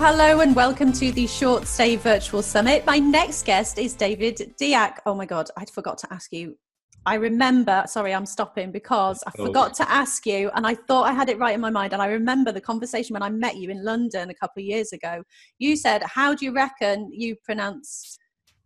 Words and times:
Hello 0.00 0.38
and 0.38 0.54
welcome 0.54 0.92
to 0.92 1.10
the 1.10 1.26
Short 1.26 1.66
Stay 1.66 1.96
Virtual 1.96 2.40
Summit. 2.40 2.86
My 2.86 3.00
next 3.00 3.44
guest 3.44 3.80
is 3.80 3.94
David 3.94 4.54
Diack. 4.56 5.00
Oh 5.04 5.12
my 5.12 5.26
God, 5.26 5.50
I 5.56 5.64
forgot 5.64 5.98
to 5.98 6.12
ask 6.12 6.32
you. 6.32 6.56
I 7.04 7.14
remember, 7.14 7.82
sorry, 7.88 8.14
I'm 8.14 8.24
stopping 8.24 8.70
because 8.70 9.24
I 9.26 9.32
oh. 9.36 9.46
forgot 9.46 9.74
to 9.74 9.90
ask 9.90 10.24
you, 10.24 10.52
and 10.54 10.64
I 10.64 10.76
thought 10.76 11.08
I 11.08 11.12
had 11.12 11.28
it 11.28 11.38
right 11.40 11.52
in 11.52 11.60
my 11.60 11.70
mind. 11.70 11.94
And 11.94 12.00
I 12.00 12.06
remember 12.06 12.52
the 12.52 12.60
conversation 12.60 13.14
when 13.14 13.24
I 13.24 13.28
met 13.28 13.56
you 13.56 13.70
in 13.70 13.84
London 13.84 14.30
a 14.30 14.34
couple 14.34 14.60
of 14.60 14.66
years 14.66 14.92
ago. 14.92 15.24
You 15.58 15.74
said, 15.74 16.04
How 16.04 16.32
do 16.32 16.44
you 16.44 16.54
reckon 16.54 17.10
you 17.12 17.34
pronounce 17.44 18.18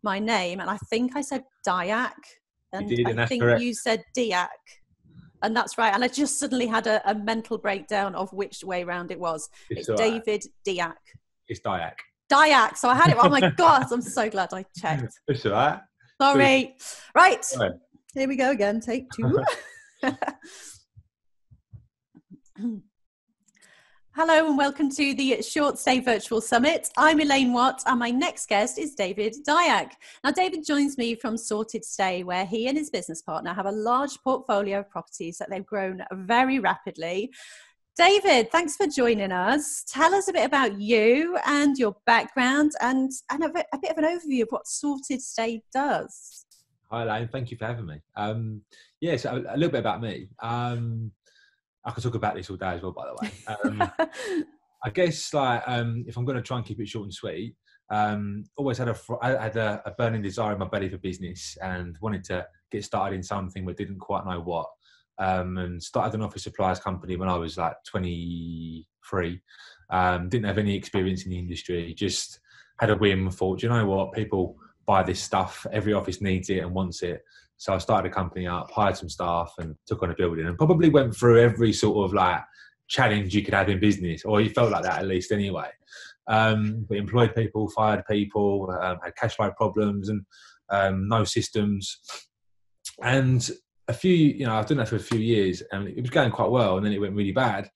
my 0.03 0.19
name? 0.19 0.61
And 0.61 0.69
I 0.69 0.77
think 0.91 1.17
I 1.17 1.23
said 1.23 1.45
Diak. 1.67 2.13
And 2.75 2.91
did, 2.91 3.07
I 3.07 3.11
and 3.11 3.29
think 3.29 3.43
correct. 3.43 3.63
you 3.63 3.73
said 3.73 4.05
Diak. 4.15 4.49
And 5.43 5.57
that's 5.57 5.79
right. 5.79 5.95
And 5.95 6.05
I 6.05 6.09
just 6.09 6.39
suddenly 6.39 6.67
had 6.67 6.87
a, 6.87 7.01
a 7.11 7.15
mental 7.15 7.57
breakdown 7.57 8.15
of 8.15 8.31
which 8.35 8.63
way 8.63 8.85
round 8.85 9.11
it 9.11 9.19
was. 9.19 9.49
It's, 9.71 9.89
It's 9.89 9.89
right. 9.89 10.25
David 10.25 10.45
Diack. 10.67 10.99
It's 11.53 11.61
Diak. 11.61 11.97
Diak. 12.33 12.79
So 12.79 12.89
I 12.89 12.95
had 12.95 13.11
it. 13.11 13.19
Oh 13.21 13.29
my 13.37 13.51
God. 13.59 13.85
I'm 13.93 14.01
so 14.01 14.31
glad 14.31 14.55
I 14.55 14.65
checked. 14.75 15.13
It's 15.29 15.45
all 15.45 15.53
right. 15.53 15.81
Sorry. 16.19 16.39
Right. 17.15 17.45
Right. 17.59 17.73
Here 18.15 18.27
we 18.27 18.37
go 18.37 18.53
again. 18.53 18.81
Take 18.81 19.11
two. 19.11 19.45
Hello 24.15 24.47
and 24.47 24.57
welcome 24.57 24.91
to 24.91 25.15
the 25.15 25.43
Short 25.43 25.79
Stay 25.79 26.01
Virtual 26.01 26.41
Summit. 26.41 26.89
I'm 26.97 27.21
Elaine 27.21 27.53
Watt 27.53 27.83
and 27.85 27.99
my 27.99 28.11
next 28.11 28.49
guest 28.49 28.79
is 28.79 28.95
David 28.95 29.35
Diack. 29.47 29.93
Now, 30.25 30.31
David 30.31 30.65
joins 30.67 30.97
me 30.97 31.15
from 31.15 31.37
Sorted 31.37 31.85
Stay, 31.85 32.23
where 32.23 32.47
he 32.47 32.67
and 32.67 32.79
his 32.79 32.89
business 32.89 33.21
partner 33.21 33.53
have 33.53 33.67
a 33.67 33.73
large 33.73 34.19
portfolio 34.25 34.81
of 34.81 34.91
properties 34.91 35.37
that 35.37 35.51
they've 35.51 35.65
grown 35.67 36.03
very 36.13 36.59
rapidly. 36.59 37.31
David, 37.97 38.51
thanks 38.51 38.75
for 38.75 38.87
joining 38.87 39.33
us. 39.33 39.85
Tell 39.87 40.15
us 40.15 40.27
a 40.27 40.33
bit 40.33 40.47
about 40.47 40.81
you 40.81 41.37
and 41.45 41.77
your 41.77 41.95
background 42.07 42.73
and, 42.81 43.11
and 43.31 43.45
a, 43.45 43.51
bit, 43.51 43.67
a 43.75 43.79
bit 43.79 43.91
of 43.91 43.99
an 43.99 44.05
overview 44.05 44.43
of 44.43 44.49
what 44.49 44.67
Sorted 44.67 45.21
Stay 45.21 45.63
does. 45.75 46.47
Hi, 46.91 47.03
Elaine. 47.03 47.29
Thank 47.29 47.51
you 47.51 47.59
for 47.59 47.67
having 47.67 47.85
me. 47.85 48.01
Um, 48.17 48.63
yeah, 49.03 49.17
so 49.19 49.31
a, 49.31 49.55
a 49.55 49.57
little 49.57 49.73
bit 49.73 49.81
about 49.81 50.01
me. 50.01 50.29
Um, 50.43 51.13
I 51.85 51.91
could 51.91 52.03
talk 52.03 52.15
about 52.15 52.35
this 52.35 52.49
all 52.49 52.57
day 52.57 52.69
as 52.69 52.83
well, 52.83 52.93
by 52.93 53.05
the 53.07 53.17
way. 53.21 53.57
Um, 53.63 53.93
I 54.85 54.91
guess 54.91 55.35
like 55.35 55.63
um, 55.67 56.05
if 56.07 56.17
I'm 56.17 56.25
going 56.25 56.37
to 56.37 56.43
try 56.43 56.57
and 56.57 56.67
keep 56.67 56.81
it 56.81 56.89
short 56.89 57.05
and 57.05 57.15
sweet, 57.15 57.55
um, 57.91 58.45
always 58.57 58.79
had 58.79 58.89
a 58.89 58.97
had 59.23 59.57
a, 59.57 59.83
a 59.85 59.91
burning 59.91 60.23
desire 60.23 60.55
in 60.55 60.59
my 60.59 60.67
belly 60.67 60.89
for 60.89 60.97
business 60.97 61.59
and 61.63 61.97
wanted 62.01 62.25
to 62.25 62.47
get 62.71 62.85
started 62.85 63.15
in 63.15 63.23
something 63.23 63.67
but 63.67 63.77
didn't 63.77 63.99
quite 63.99 64.25
know 64.25 64.41
what. 64.41 64.67
Um, 65.23 65.59
and 65.59 65.83
started 65.83 66.15
an 66.15 66.23
office 66.23 66.43
supplies 66.43 66.81
company 66.81 67.17
when 67.17 67.29
I 67.29 67.37
was 67.37 67.57
like 67.57 67.77
23. 67.87 69.41
Um, 69.91 70.29
didn't 70.29 70.47
have 70.47 70.59
any 70.59 70.75
experience 70.75 71.25
in 71.25 71.31
the 71.31 71.39
industry. 71.39 71.95
Just 71.95 72.41
had 72.81 72.91
a 72.91 72.97
whim. 72.97 73.31
Thought, 73.31 73.61
"Do 73.61 73.67
you 73.67 73.73
know 73.73 73.87
what? 73.87 74.13
People 74.13 74.57
buy 74.87 75.03
this 75.03 75.23
stuff. 75.23 75.67
Every 75.73 75.93
office 75.93 76.21
needs 76.21 76.51
it 76.51 76.59
and 76.59 76.73
wants 76.73 77.03
it. 77.03 77.23
So 77.57 77.73
I 77.73 77.79
started 77.79 78.11
a 78.11 78.15
company 78.15 78.47
up, 78.47 78.71
hired 78.73 78.97
some 78.97 79.09
staff, 79.09 79.55
and 79.59 79.77
took 79.87 80.03
on 80.03 80.11
a 80.11 80.15
building, 80.15 80.47
and 80.47 80.59
probably 80.59 80.89
went 80.89 81.15
through 81.15 81.41
every 81.41 81.73
sort 81.73 82.05
of 82.05 82.13
like 82.13 82.41
challenge 82.89 83.35
you 83.35 83.43
could 83.43 83.55
have 83.55 83.69
in 83.69 83.79
business, 83.79 84.25
or 84.25 84.41
you 84.41 84.51
felt 84.51 84.73
like 84.73 84.83
that 84.83 84.99
at 84.99 85.07
least 85.07 85.33
anyway. 85.33 85.69
Um, 86.27 86.87
we 86.89 86.99
employed 86.99 87.35
people, 87.35 87.69
fired 87.69 88.05
people, 88.11 88.77
um, 88.81 88.99
had 89.05 89.17
cash 89.17 89.37
flow 89.37 89.53
problems, 89.57 90.09
and 90.09 90.25
um, 90.71 91.09
no 91.09 91.25
systems. 91.25 91.99
And 93.01 93.49
a 93.89 93.93
few, 93.93 94.15
you 94.15 94.47
know, 94.47 94.55
I've 94.55 94.67
done 94.67 94.79
that 94.79 94.89
for 94.89 94.97
a 94.97 95.01
few 95.01 95.19
years, 95.19 95.63
and 95.73 95.89
it 95.89 96.01
was 96.01 96.11
going 96.11 96.31
quite 96.31 96.51
well, 96.51 96.77
and 96.77 96.87
then 96.87 96.93
it 96.93 97.01
went 97.01 97.15
really 97.15 97.33
bad. 97.33 97.71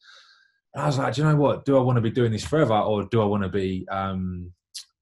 And 0.74 0.82
I 0.82 0.86
was 0.86 0.98
like, 0.98 1.14
do 1.14 1.22
you 1.22 1.28
know 1.28 1.36
what? 1.36 1.64
Do 1.64 1.76
I 1.76 1.81
want 1.81 1.97
to 1.97 2.03
be 2.03 2.10
doing 2.10 2.32
this 2.32 2.44
forever, 2.44 2.78
or 2.78 3.04
do 3.04 3.22
I 3.22 3.25
want 3.25 3.42
to 3.42 3.48
be, 3.48 3.86
um, 3.91 4.53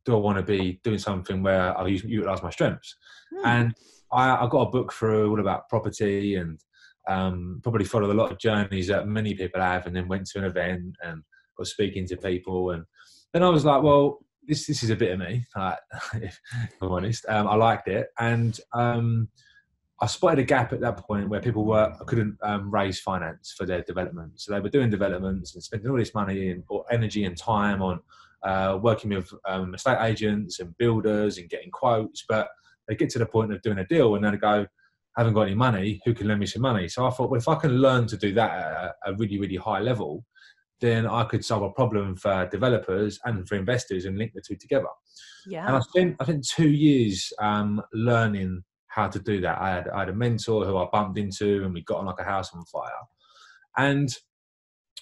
do 0.04 0.14
I 0.14 0.18
want 0.18 0.38
to 0.38 0.42
be 0.42 0.80
doing 0.84 0.98
something 0.98 1.42
where 1.42 1.76
I 1.76 1.86
use, 1.86 2.04
utilize 2.04 2.42
my 2.42 2.50
strengths? 2.50 2.96
Hmm. 3.32 3.46
And 3.46 3.74
I, 4.12 4.44
I 4.44 4.48
got 4.48 4.68
a 4.68 4.70
book 4.70 4.92
through 4.92 5.30
all 5.30 5.40
about 5.40 5.68
property 5.68 6.36
and 6.36 6.60
um, 7.08 7.60
probably 7.62 7.84
followed 7.84 8.10
a 8.10 8.14
lot 8.14 8.30
of 8.30 8.38
journeys 8.38 8.88
that 8.88 9.06
many 9.06 9.34
people 9.34 9.60
have, 9.60 9.86
and 9.86 9.94
then 9.94 10.08
went 10.08 10.26
to 10.28 10.38
an 10.38 10.44
event 10.44 10.96
and 11.02 11.22
was 11.58 11.70
speaking 11.70 12.06
to 12.08 12.16
people, 12.16 12.70
and 12.70 12.84
then 13.32 13.42
I 13.42 13.48
was 13.48 13.64
like, 13.64 13.82
well, 13.82 14.18
this 14.46 14.66
this 14.66 14.82
is 14.82 14.90
a 14.90 14.96
bit 14.96 15.12
of 15.12 15.18
me, 15.18 15.44
like, 15.56 15.78
if 16.14 16.40
I'm 16.80 16.92
honest. 16.92 17.26
Um, 17.28 17.46
I 17.46 17.54
liked 17.56 17.88
it, 17.88 18.08
and 18.18 18.58
um, 18.72 19.28
I 20.04 20.06
spotted 20.06 20.38
a 20.38 20.44
gap 20.44 20.74
at 20.74 20.80
that 20.80 20.98
point 20.98 21.30
where 21.30 21.40
people 21.40 21.64
were 21.64 21.90
couldn't 22.06 22.36
um, 22.42 22.70
raise 22.70 23.00
finance 23.00 23.54
for 23.56 23.64
their 23.64 23.80
development, 23.80 24.32
so 24.38 24.52
they 24.52 24.60
were 24.60 24.68
doing 24.68 24.90
developments 24.90 25.54
and 25.54 25.64
spending 25.64 25.90
all 25.90 25.96
this 25.96 26.12
money 26.12 26.50
and 26.50 26.62
or 26.68 26.84
energy 26.90 27.24
and 27.24 27.34
time 27.38 27.80
on 27.80 28.00
uh, 28.42 28.78
working 28.82 29.14
with 29.14 29.32
um, 29.48 29.74
estate 29.74 29.96
agents 30.02 30.60
and 30.60 30.76
builders 30.76 31.38
and 31.38 31.48
getting 31.48 31.70
quotes, 31.70 32.26
but 32.28 32.48
they 32.86 32.94
get 32.94 33.08
to 33.08 33.18
the 33.18 33.24
point 33.24 33.50
of 33.50 33.62
doing 33.62 33.78
a 33.78 33.86
deal 33.86 34.14
and 34.14 34.22
then 34.22 34.32
they 34.32 34.38
go, 34.38 34.66
haven't 35.16 35.32
got 35.32 35.46
any 35.46 35.54
money, 35.54 36.02
who 36.04 36.12
can 36.12 36.28
lend 36.28 36.40
me 36.40 36.44
some 36.44 36.60
money? 36.60 36.86
So 36.86 37.06
I 37.06 37.10
thought, 37.10 37.30
well, 37.30 37.40
if 37.40 37.48
I 37.48 37.54
can 37.54 37.78
learn 37.78 38.06
to 38.08 38.18
do 38.18 38.34
that 38.34 38.50
at 38.52 38.94
a- 39.06 39.14
really, 39.14 39.38
really 39.38 39.56
high 39.56 39.80
level, 39.80 40.22
then 40.82 41.06
I 41.06 41.24
could 41.24 41.42
solve 41.42 41.62
a 41.62 41.70
problem 41.70 42.14
for 42.14 42.46
developers 42.50 43.18
and 43.24 43.48
for 43.48 43.54
investors 43.54 44.04
and 44.04 44.18
link 44.18 44.32
the 44.34 44.42
two 44.42 44.56
together. 44.56 44.92
Yeah. 45.46 45.66
And 45.66 45.76
I 45.76 45.80
spent, 45.80 46.16
I 46.20 46.24
think, 46.26 46.46
two 46.46 46.68
years 46.68 47.32
um, 47.40 47.80
learning 47.94 48.64
how 48.94 49.08
to 49.08 49.18
do 49.18 49.40
that. 49.40 49.60
I 49.60 49.70
had, 49.70 49.88
I 49.88 50.00
had 50.00 50.08
a 50.08 50.14
mentor 50.14 50.64
who 50.64 50.76
I 50.76 50.86
bumped 50.92 51.18
into 51.18 51.64
and 51.64 51.74
we 51.74 51.82
got 51.82 51.98
on 51.98 52.06
like 52.06 52.20
a 52.20 52.24
house 52.24 52.54
on 52.54 52.64
fire. 52.66 52.90
And 53.76 54.08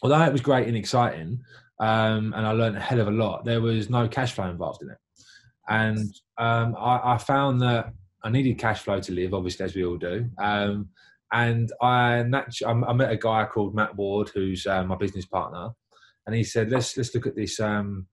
although 0.03 0.22
it 0.22 0.32
was 0.32 0.41
great 0.41 0.66
and 0.66 0.76
exciting, 0.76 1.41
um, 1.78 2.32
and 2.34 2.47
I 2.47 2.53
learned 2.53 2.76
a 2.76 2.80
hell 2.80 3.00
of 3.00 3.08
a 3.08 3.12
lot, 3.12 3.44
there 3.44 3.60
was 3.60 3.91
no 3.91 4.08
cash 4.08 4.32
flow 4.32 4.48
involved 4.48 4.82
in 4.82 4.91
it. 4.91 4.98
And 5.69 6.10
um, 6.38 6.75
I, 6.78 7.14
I 7.14 7.19
found 7.19 7.60
that 7.62 7.92
I 8.25 8.30
needed 8.30 8.58
cash 8.58 8.80
flow 8.80 9.00
to 9.00 9.12
live, 9.12 9.34
obviously, 9.34 9.64
as 9.64 9.75
we 9.75 9.84
all 9.84 9.98
do. 9.98 10.28
Um, 10.38 10.88
and 11.32 11.70
I, 11.80 12.24
natu- 12.26 12.86
I 12.88 12.92
met 12.92 13.10
a 13.10 13.16
guy 13.16 13.44
called 13.47 13.74
Matt 13.74 13.97
Ward, 13.97 14.30
who's 14.34 14.66
uh, 14.66 14.84
my 14.84 14.97
business 14.97 15.26
partner, 15.26 15.70
and 16.26 16.36
he 16.36 16.44
said, 16.44 16.70
"Let's 16.70 16.97
let's 16.97 17.14
look 17.14 17.26
at 17.26 17.34
this 17.34 17.59
um, 17.59 18.06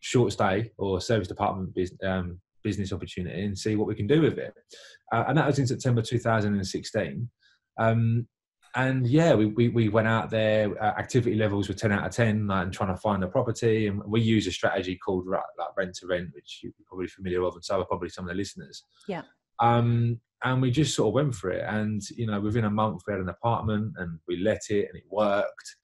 short 0.00 0.32
stay 0.32 0.72
or 0.76 1.00
service 1.00 1.28
department 1.28 1.72
business, 1.72 2.00
um, 2.04 2.40
business 2.64 2.92
opportunity 2.92 3.44
and 3.44 3.56
see 3.56 3.76
what 3.76 3.86
we 3.86 3.94
can 3.94 4.08
do 4.08 4.22
with 4.22 4.38
it." 4.38 4.54
Uh, 5.12 5.24
and 5.28 5.38
that 5.38 5.46
was 5.46 5.58
in 5.58 5.66
September 5.66 6.02
2016. 6.02 7.28
Um, 7.78 8.26
and 8.76 9.06
yeah, 9.06 9.34
we, 9.34 9.46
we, 9.46 9.68
we 9.68 9.88
went 9.88 10.08
out 10.08 10.30
there. 10.30 10.70
Uh, 10.82 10.98
activity 10.98 11.36
levels 11.36 11.68
were 11.68 11.74
10 11.74 11.92
out 11.92 12.06
of 12.06 12.12
10, 12.12 12.48
like, 12.48 12.64
and 12.64 12.72
trying 12.72 12.92
to 12.92 13.00
find 13.00 13.22
a 13.22 13.28
property. 13.28 13.86
And 13.86 14.02
we 14.04 14.20
use 14.20 14.46
a 14.48 14.52
strategy 14.52 14.96
called 14.96 15.26
like 15.28 15.42
rent 15.76 15.94
to 15.96 16.08
rent, 16.08 16.30
which 16.34 16.60
you're 16.62 16.72
probably 16.86 17.06
familiar 17.06 17.42
with, 17.42 17.54
and 17.54 17.64
so 17.64 17.80
are 17.80 17.84
probably 17.84 18.08
some 18.08 18.24
of 18.24 18.30
the 18.30 18.34
listeners. 18.34 18.82
Yeah. 19.06 19.22
Um, 19.60 20.20
and 20.42 20.60
we 20.60 20.70
just 20.72 20.94
sort 20.94 21.08
of 21.08 21.14
went 21.14 21.34
for 21.36 21.50
it. 21.50 21.64
And 21.66 22.02
you 22.10 22.26
know, 22.26 22.40
within 22.40 22.64
a 22.64 22.70
month, 22.70 23.02
we 23.06 23.12
had 23.12 23.22
an 23.22 23.28
apartment, 23.28 23.94
and 23.98 24.18
we 24.26 24.38
let 24.38 24.62
it, 24.70 24.88
and 24.88 24.96
it 24.96 25.04
worked. 25.08 25.76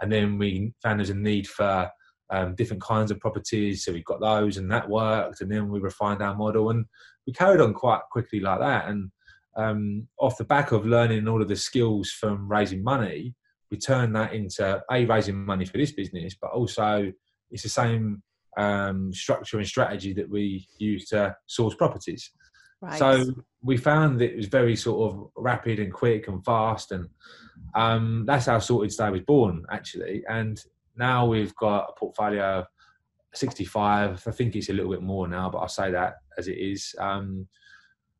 And 0.00 0.10
then 0.10 0.38
we 0.38 0.72
found 0.82 0.98
there's 0.98 1.10
a 1.10 1.14
need 1.14 1.46
for 1.46 1.90
um, 2.30 2.54
different 2.54 2.82
kinds 2.82 3.10
of 3.10 3.20
properties, 3.20 3.84
so 3.84 3.92
we 3.92 4.02
got 4.02 4.20
those, 4.20 4.56
and 4.56 4.70
that 4.70 4.88
worked. 4.88 5.40
And 5.40 5.50
then 5.50 5.68
we 5.68 5.80
refined 5.80 6.22
our 6.22 6.34
model, 6.34 6.70
and 6.70 6.86
we 7.26 7.32
carried 7.32 7.60
on 7.60 7.74
quite 7.74 8.00
quickly 8.10 8.40
like 8.40 8.60
that. 8.60 8.88
And 8.88 9.10
um, 9.56 10.08
off 10.18 10.38
the 10.38 10.44
back 10.44 10.72
of 10.72 10.86
learning 10.86 11.28
all 11.28 11.42
of 11.42 11.48
the 11.48 11.56
skills 11.56 12.10
from 12.10 12.50
raising 12.50 12.82
money, 12.82 13.34
we 13.70 13.78
turned 13.78 14.14
that 14.16 14.32
into 14.32 14.82
a 14.90 15.04
raising 15.06 15.44
money 15.44 15.64
for 15.64 15.78
this 15.78 15.92
business, 15.92 16.34
but 16.40 16.50
also 16.50 17.12
it's 17.50 17.62
the 17.62 17.68
same 17.68 18.22
um, 18.56 19.12
structure 19.12 19.58
and 19.58 19.66
strategy 19.66 20.12
that 20.12 20.28
we 20.28 20.66
use 20.78 21.08
to 21.08 21.36
source 21.46 21.74
properties. 21.74 22.30
Right. 22.80 22.98
So 22.98 23.24
we 23.62 23.76
found 23.76 24.20
that 24.20 24.32
it 24.32 24.36
was 24.36 24.46
very 24.46 24.74
sort 24.74 25.12
of 25.12 25.30
rapid 25.36 25.78
and 25.78 25.92
quick 25.92 26.28
and 26.28 26.44
fast, 26.44 26.92
and 26.92 27.08
um, 27.74 28.24
that's 28.26 28.46
how 28.46 28.58
Sorted 28.58 28.92
Stay 28.92 29.10
was 29.10 29.20
born 29.22 29.64
actually. 29.70 30.22
And 30.28 30.62
now 30.96 31.26
we've 31.26 31.54
got 31.56 31.90
a 31.90 31.98
portfolio 31.98 32.60
of 32.60 32.66
65. 33.34 34.22
I 34.26 34.30
think 34.30 34.56
it's 34.56 34.68
a 34.68 34.72
little 34.72 34.90
bit 34.90 35.02
more 35.02 35.28
now, 35.28 35.48
but 35.50 35.58
I'll 35.58 35.68
say 35.68 35.90
that 35.90 36.14
as 36.38 36.48
it 36.48 36.58
is. 36.58 36.94
Um, 36.98 37.46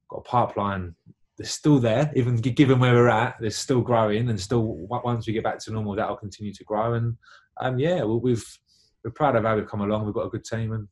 got 0.09 0.19
a 0.19 0.23
pipeline 0.23 0.95
that's 1.37 1.51
still 1.51 1.79
there, 1.79 2.13
even 2.15 2.37
given 2.37 2.79
where 2.79 2.95
we're 2.95 3.09
at. 3.09 3.37
They're 3.41 3.51
still 3.51 3.81
growing, 3.81 4.29
and 4.29 4.41
still 4.41 4.63
once 4.63 5.27
we 5.27 5.33
get 5.33 5.45
back 5.45 5.59
to 5.61 5.73
normal, 5.73 5.97
that'll 5.97 6.17
continue 6.17 6.53
to 6.53 6.65
grow. 6.65 6.95
And 6.95 7.17
um, 7.61 7.79
yeah, 7.79 8.05
we- 8.05 8.19
we've 8.19 8.59
we're 9.03 9.11
proud 9.11 9.37
of 9.37 9.45
how 9.45 9.57
we've 9.57 9.67
come 9.67 9.81
along. 9.81 10.05
We've 10.05 10.15
got 10.15 10.27
a 10.27 10.31
good 10.31 10.45
team, 10.45 10.73
and 10.73 10.89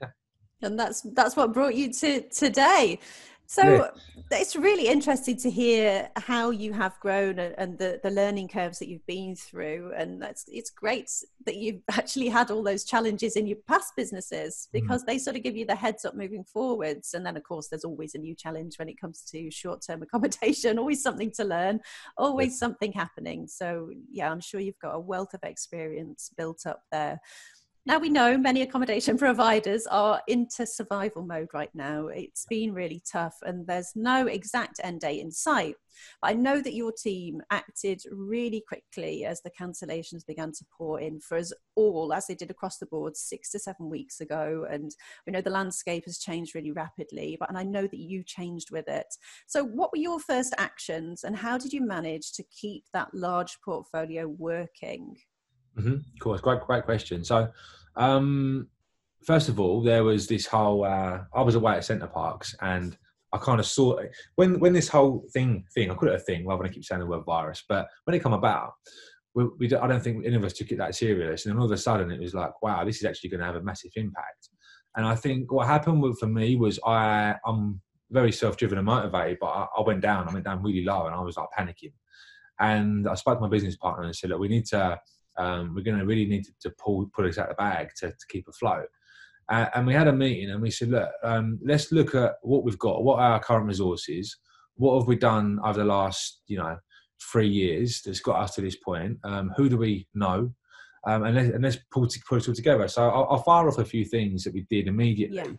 yeah. 0.00 0.08
and 0.62 0.78
that's 0.78 1.02
that's 1.14 1.36
what 1.36 1.52
brought 1.52 1.74
you 1.74 1.92
to 1.92 2.22
today 2.30 2.98
so 3.50 3.62
Yeah. 3.62 3.90
it's 4.38 4.54
really 4.54 4.88
interesting 4.88 5.38
to 5.38 5.48
hear 5.48 6.10
how 6.16 6.50
you 6.50 6.74
have 6.74 7.00
grown 7.00 7.38
and, 7.38 7.54
and 7.56 7.78
the, 7.78 7.98
the 8.02 8.10
learning 8.10 8.48
curves 8.48 8.78
that 8.78 8.88
you've 8.88 9.06
been 9.06 9.34
through. 9.34 9.92
And 9.96 10.20
that's 10.20 10.44
it's 10.48 10.68
great 10.68 11.10
that 11.46 11.56
you've 11.56 11.80
actually 11.92 12.28
had 12.28 12.50
all 12.50 12.62
those 12.62 12.84
challenges 12.84 13.36
in 13.36 13.46
your 13.46 13.56
past 13.66 13.94
businesses 13.96 14.68
mm. 14.68 14.72
because 14.72 15.02
they 15.06 15.16
sort 15.16 15.36
of 15.36 15.42
give 15.42 15.56
you 15.56 15.64
the 15.64 15.74
heads 15.74 16.04
up 16.04 16.14
moving 16.14 16.44
forwards. 16.44 17.14
And 17.14 17.24
then 17.24 17.38
of 17.38 17.42
course 17.42 17.68
there's 17.68 17.84
always 17.84 18.14
a 18.14 18.18
new 18.18 18.34
challenge 18.34 18.78
when 18.78 18.90
it 18.90 19.00
comes 19.00 19.22
to 19.30 19.50
short-term 19.50 20.02
accommodation 20.08 20.78
always 20.78 21.02
something 21.02 21.30
to 21.30 21.44
learn 21.44 21.80
always 22.18 22.58
something 22.58 22.92
happening. 22.92 23.48
So 23.48 23.90
yeah 24.10 24.30
i'm 24.30 24.40
sure 24.40 24.60
you've 24.60 24.78
got 24.78 24.94
a 24.94 25.00
wealth 25.00 25.32
of 25.32 25.40
experience 25.42 26.30
built 26.36 26.66
up 26.66 26.82
there 26.92 27.18
Now 27.88 27.98
we 27.98 28.10
know 28.10 28.36
many 28.36 28.60
accommodation 28.60 29.16
providers 29.26 29.86
are 29.86 30.20
into 30.28 30.66
survival 30.66 31.22
mode 31.22 31.48
right 31.54 31.74
now. 31.74 32.08
It's 32.08 32.44
been 32.44 32.74
really 32.74 33.02
tough 33.10 33.36
and 33.40 33.66
there's 33.66 33.92
no 33.96 34.26
exact 34.26 34.78
end 34.84 35.00
date 35.00 35.20
in 35.20 35.32
sight. 35.32 35.74
But 36.20 36.32
I 36.32 36.34
know 36.34 36.60
that 36.60 36.74
your 36.74 36.92
team 36.92 37.40
acted 37.50 38.02
really 38.12 38.62
quickly 38.68 39.24
as 39.24 39.40
the 39.40 39.50
cancellations 39.58 40.26
began 40.26 40.52
to 40.52 40.66
pour 40.76 41.00
in 41.00 41.18
for 41.18 41.38
us 41.38 41.50
all, 41.76 42.12
as 42.12 42.26
they 42.26 42.34
did 42.34 42.50
across 42.50 42.76
the 42.76 42.84
board 42.84 43.16
six 43.16 43.52
to 43.52 43.58
seven 43.58 43.88
weeks 43.88 44.20
ago. 44.20 44.66
And 44.70 44.94
we 45.26 45.32
know 45.32 45.40
the 45.40 45.48
landscape 45.48 46.04
has 46.04 46.18
changed 46.18 46.54
really 46.54 46.72
rapidly, 46.72 47.38
but 47.40 47.48
and 47.48 47.56
I 47.56 47.62
know 47.62 47.86
that 47.86 47.98
you 47.98 48.22
changed 48.22 48.70
with 48.70 48.86
it. 48.86 49.06
So, 49.46 49.64
what 49.64 49.92
were 49.92 49.98
your 49.98 50.20
first 50.20 50.54
actions 50.58 51.24
and 51.24 51.34
how 51.34 51.56
did 51.56 51.72
you 51.72 51.80
manage 51.80 52.32
to 52.32 52.44
keep 52.50 52.84
that 52.92 53.08
large 53.14 53.56
portfolio 53.64 54.28
working? 54.28 55.16
Mm-hmm. 55.78 55.96
Cool. 56.20 56.36
Great, 56.38 56.60
great 56.62 56.84
question. 56.84 57.24
So, 57.24 57.48
um, 57.96 58.68
first 59.24 59.48
of 59.48 59.60
all, 59.60 59.82
there 59.82 60.04
was 60.04 60.26
this 60.26 60.46
whole. 60.46 60.84
Uh, 60.84 61.20
I 61.34 61.42
was 61.42 61.54
away 61.54 61.74
at 61.74 61.84
Center 61.84 62.06
Parcs, 62.06 62.54
and 62.60 62.96
I 63.32 63.38
kind 63.38 63.60
of 63.60 63.66
saw 63.66 64.00
when 64.36 64.58
when 64.58 64.72
this 64.72 64.88
whole 64.88 65.24
thing 65.32 65.64
thing. 65.74 65.90
I 65.90 65.94
call 65.94 66.08
it 66.08 66.14
a 66.14 66.18
thing 66.18 66.46
rather 66.46 66.62
than 66.62 66.70
I 66.70 66.74
keep 66.74 66.84
saying 66.84 67.00
the 67.00 67.06
word 67.06 67.24
virus. 67.24 67.64
But 67.68 67.88
when 68.04 68.16
it 68.16 68.22
come 68.22 68.32
about, 68.32 68.72
we, 69.34 69.44
we 69.58 69.66
I 69.76 69.86
don't 69.86 70.02
think 70.02 70.24
any 70.26 70.36
of 70.36 70.44
us 70.44 70.54
took 70.54 70.72
it 70.72 70.78
that 70.78 70.94
serious. 70.94 71.44
And 71.44 71.52
then 71.52 71.58
all 71.58 71.66
of 71.66 71.72
a 71.72 71.76
sudden, 71.78 72.10
it 72.10 72.20
was 72.20 72.34
like, 72.34 72.60
wow, 72.62 72.84
this 72.84 72.96
is 72.96 73.04
actually 73.04 73.30
going 73.30 73.40
to 73.40 73.46
have 73.46 73.56
a 73.56 73.62
massive 73.62 73.92
impact. 73.96 74.48
And 74.96 75.06
I 75.06 75.14
think 75.14 75.52
what 75.52 75.66
happened 75.66 76.18
for 76.18 76.26
me 76.26 76.56
was 76.56 76.80
I 76.84 77.36
I'm 77.46 77.80
very 78.10 78.32
self-driven 78.32 78.78
and 78.78 78.86
motivated, 78.86 79.38
but 79.40 79.48
I, 79.48 79.66
I 79.76 79.82
went 79.82 80.00
down. 80.00 80.28
I 80.28 80.32
went 80.32 80.44
down 80.44 80.62
really 80.62 80.84
low, 80.84 81.06
and 81.06 81.14
I 81.14 81.20
was 81.20 81.36
like 81.36 81.48
panicking. 81.56 81.92
And 82.58 83.08
I 83.08 83.14
spoke 83.14 83.38
to 83.38 83.42
my 83.42 83.48
business 83.48 83.76
partner 83.76 84.04
and 84.04 84.16
said, 84.16 84.30
look, 84.30 84.40
we 84.40 84.48
need 84.48 84.66
to 84.66 84.98
um, 85.38 85.74
we're 85.74 85.84
going 85.84 85.98
to 85.98 86.06
really 86.06 86.26
need 86.26 86.44
to, 86.44 86.52
to 86.60 86.70
pull 86.70 87.10
pull 87.14 87.24
this 87.24 87.38
out 87.38 87.50
of 87.50 87.56
the 87.56 87.62
bag 87.62 87.90
to, 87.98 88.08
to 88.08 88.26
keep 88.28 88.46
afloat. 88.48 88.86
Uh, 89.50 89.66
and 89.74 89.86
we 89.86 89.94
had 89.94 90.08
a 90.08 90.12
meeting 90.12 90.50
and 90.50 90.60
we 90.60 90.70
said, 90.70 90.90
look, 90.90 91.08
um, 91.24 91.58
let's 91.64 91.90
look 91.90 92.14
at 92.14 92.34
what 92.42 92.64
we've 92.64 92.78
got, 92.78 93.02
what 93.02 93.18
are 93.18 93.32
our 93.32 93.40
current 93.40 93.66
resources, 93.66 94.36
what 94.74 94.98
have 94.98 95.08
we 95.08 95.16
done 95.16 95.58
over 95.64 95.78
the 95.78 95.84
last, 95.84 96.42
you 96.48 96.58
know, 96.58 96.76
three 97.32 97.48
years 97.48 98.02
that's 98.04 98.20
got 98.20 98.40
us 98.40 98.54
to 98.54 98.60
this 98.60 98.76
point. 98.76 99.16
Um, 99.24 99.50
who 99.56 99.68
do 99.68 99.78
we 99.78 100.06
know? 100.14 100.52
Um, 101.06 101.24
and, 101.24 101.34
let's, 101.34 101.48
and 101.48 101.62
let's 101.62 101.78
pull, 101.90 102.06
pull 102.28 102.38
it 102.38 102.48
all 102.48 102.54
together. 102.54 102.88
So 102.88 103.08
I'll, 103.08 103.26
I'll, 103.30 103.42
fire 103.42 103.68
off 103.68 103.78
a 103.78 103.84
few 103.84 104.04
things 104.04 104.44
that 104.44 104.52
we 104.52 104.66
did 104.68 104.86
immediately. 104.86 105.58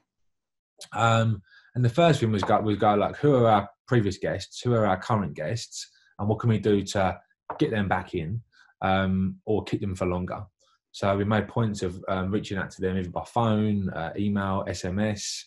Yeah. 0.94 1.20
Um, 1.20 1.42
and 1.76 1.84
the 1.84 1.90
first 1.90 2.20
thing 2.20 2.32
was 2.32 2.44
go, 2.44 2.62
was 2.62 2.78
go 2.78 2.94
like, 2.94 3.18
who 3.18 3.36
are 3.36 3.50
our 3.50 3.70
previous 3.88 4.18
guests? 4.18 4.62
Who 4.62 4.74
are 4.74 4.86
our 4.86 4.98
current 4.98 5.34
guests? 5.34 5.90
And 6.20 6.30
what 6.30 6.40
can 6.40 6.50
we 6.50 6.60
do 6.60 6.84
to 6.84 7.20
get 7.58 7.72
them 7.72 7.88
back 7.88 8.14
in? 8.14 8.42
Um, 8.82 9.38
or 9.46 9.64
keep 9.64 9.82
them 9.82 9.96
for 9.96 10.06
longer. 10.06 10.44
So 10.92 11.16
we 11.16 11.24
made 11.24 11.48
points 11.48 11.84
of 11.84 12.04
um, 12.08 12.32
reaching 12.32 12.58
out 12.58 12.72
to 12.72 12.82
them 12.82 12.98
either 12.98 13.10
by 13.10 13.24
phone, 13.26 13.90
uh, 13.92 14.12
email, 14.18 14.66
SMS, 14.68 15.44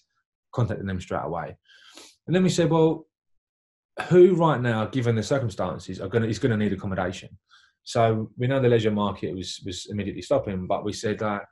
contacting 0.52 0.86
them 0.86 1.00
straight 1.00 1.24
away. 1.24 1.56
And 2.26 2.34
then 2.36 2.42
we 2.42 2.48
said, 2.48 2.70
well, 2.70 3.06
who 4.08 4.34
right 4.34 4.60
now, 4.60 4.86
given 4.86 5.16
the 5.16 5.22
circumstances, 5.22 6.00
are 6.00 6.08
going 6.08 6.24
is 6.24 6.38
going 6.38 6.50
to 6.50 6.56
need 6.56 6.72
accommodation? 6.72 7.28
So 7.84 8.30
we 8.38 8.46
know 8.46 8.60
the 8.60 8.68
leisure 8.68 8.90
market 8.90 9.34
was 9.34 9.60
was 9.66 9.86
immediately 9.90 10.22
stopping, 10.22 10.66
but 10.66 10.84
we 10.84 10.92
said 10.92 11.18
that 11.18 11.42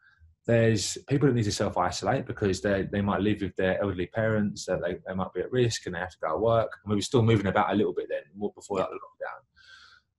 there's 0.47 0.97
people 1.09 1.29
that 1.29 1.35
need 1.35 1.45
to 1.45 1.53
self 1.53 1.77
isolate 1.77 2.27
because 2.27 2.61
they 2.61 2.89
they 2.91 3.01
might 3.01 3.21
live 3.21 3.43
with 3.43 3.55
their 3.57 3.81
elderly 3.83 4.07
parents, 4.07 4.65
that 4.67 4.81
they, 4.81 4.97
they 5.07 5.15
might 5.15 5.33
be 5.35 5.41
at 5.41 5.53
risk 5.53 5.87
and 5.87 5.95
they 5.95 6.01
have 6.01 6.11
to 6.11 6.17
go 6.23 6.31
to 6.31 6.39
work. 6.39 6.71
And 6.85 6.91
we 6.91 6.97
were 6.97 7.03
still 7.03 7.23
moving 7.23 7.47
about 7.47 7.73
a 7.73 7.77
little 7.77 7.93
bit 7.93 8.07
then, 8.09 8.23
before 8.55 8.79
that 8.79 8.89
lockdown. 8.89 9.50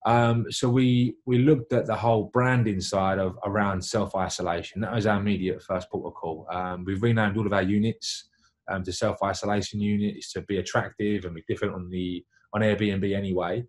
Um, 0.04 0.46
so 0.50 0.68
we 0.68 1.14
we 1.26 1.38
looked 1.38 1.72
at 1.72 1.86
the 1.86 1.94
whole 1.94 2.24
branding 2.32 2.80
side 2.80 3.18
of 3.18 3.36
around 3.44 3.84
self 3.84 4.14
isolation. 4.16 4.80
That 4.80 4.94
was 4.94 5.06
our 5.06 5.20
immediate 5.20 5.62
first 5.62 5.90
protocol. 5.90 6.46
Um, 6.50 6.84
we've 6.84 7.02
renamed 7.02 7.36
all 7.36 7.46
of 7.46 7.52
our 7.52 7.62
units 7.62 8.28
um, 8.70 8.82
to 8.82 8.92
self 8.92 9.22
isolation 9.22 9.80
units 9.80 10.32
to 10.32 10.42
be 10.42 10.58
attractive 10.58 11.24
and 11.24 11.34
be 11.34 11.44
different 11.48 11.74
on 11.74 11.88
the 11.88 12.24
on 12.52 12.62
Airbnb 12.62 13.16
anyway. 13.16 13.64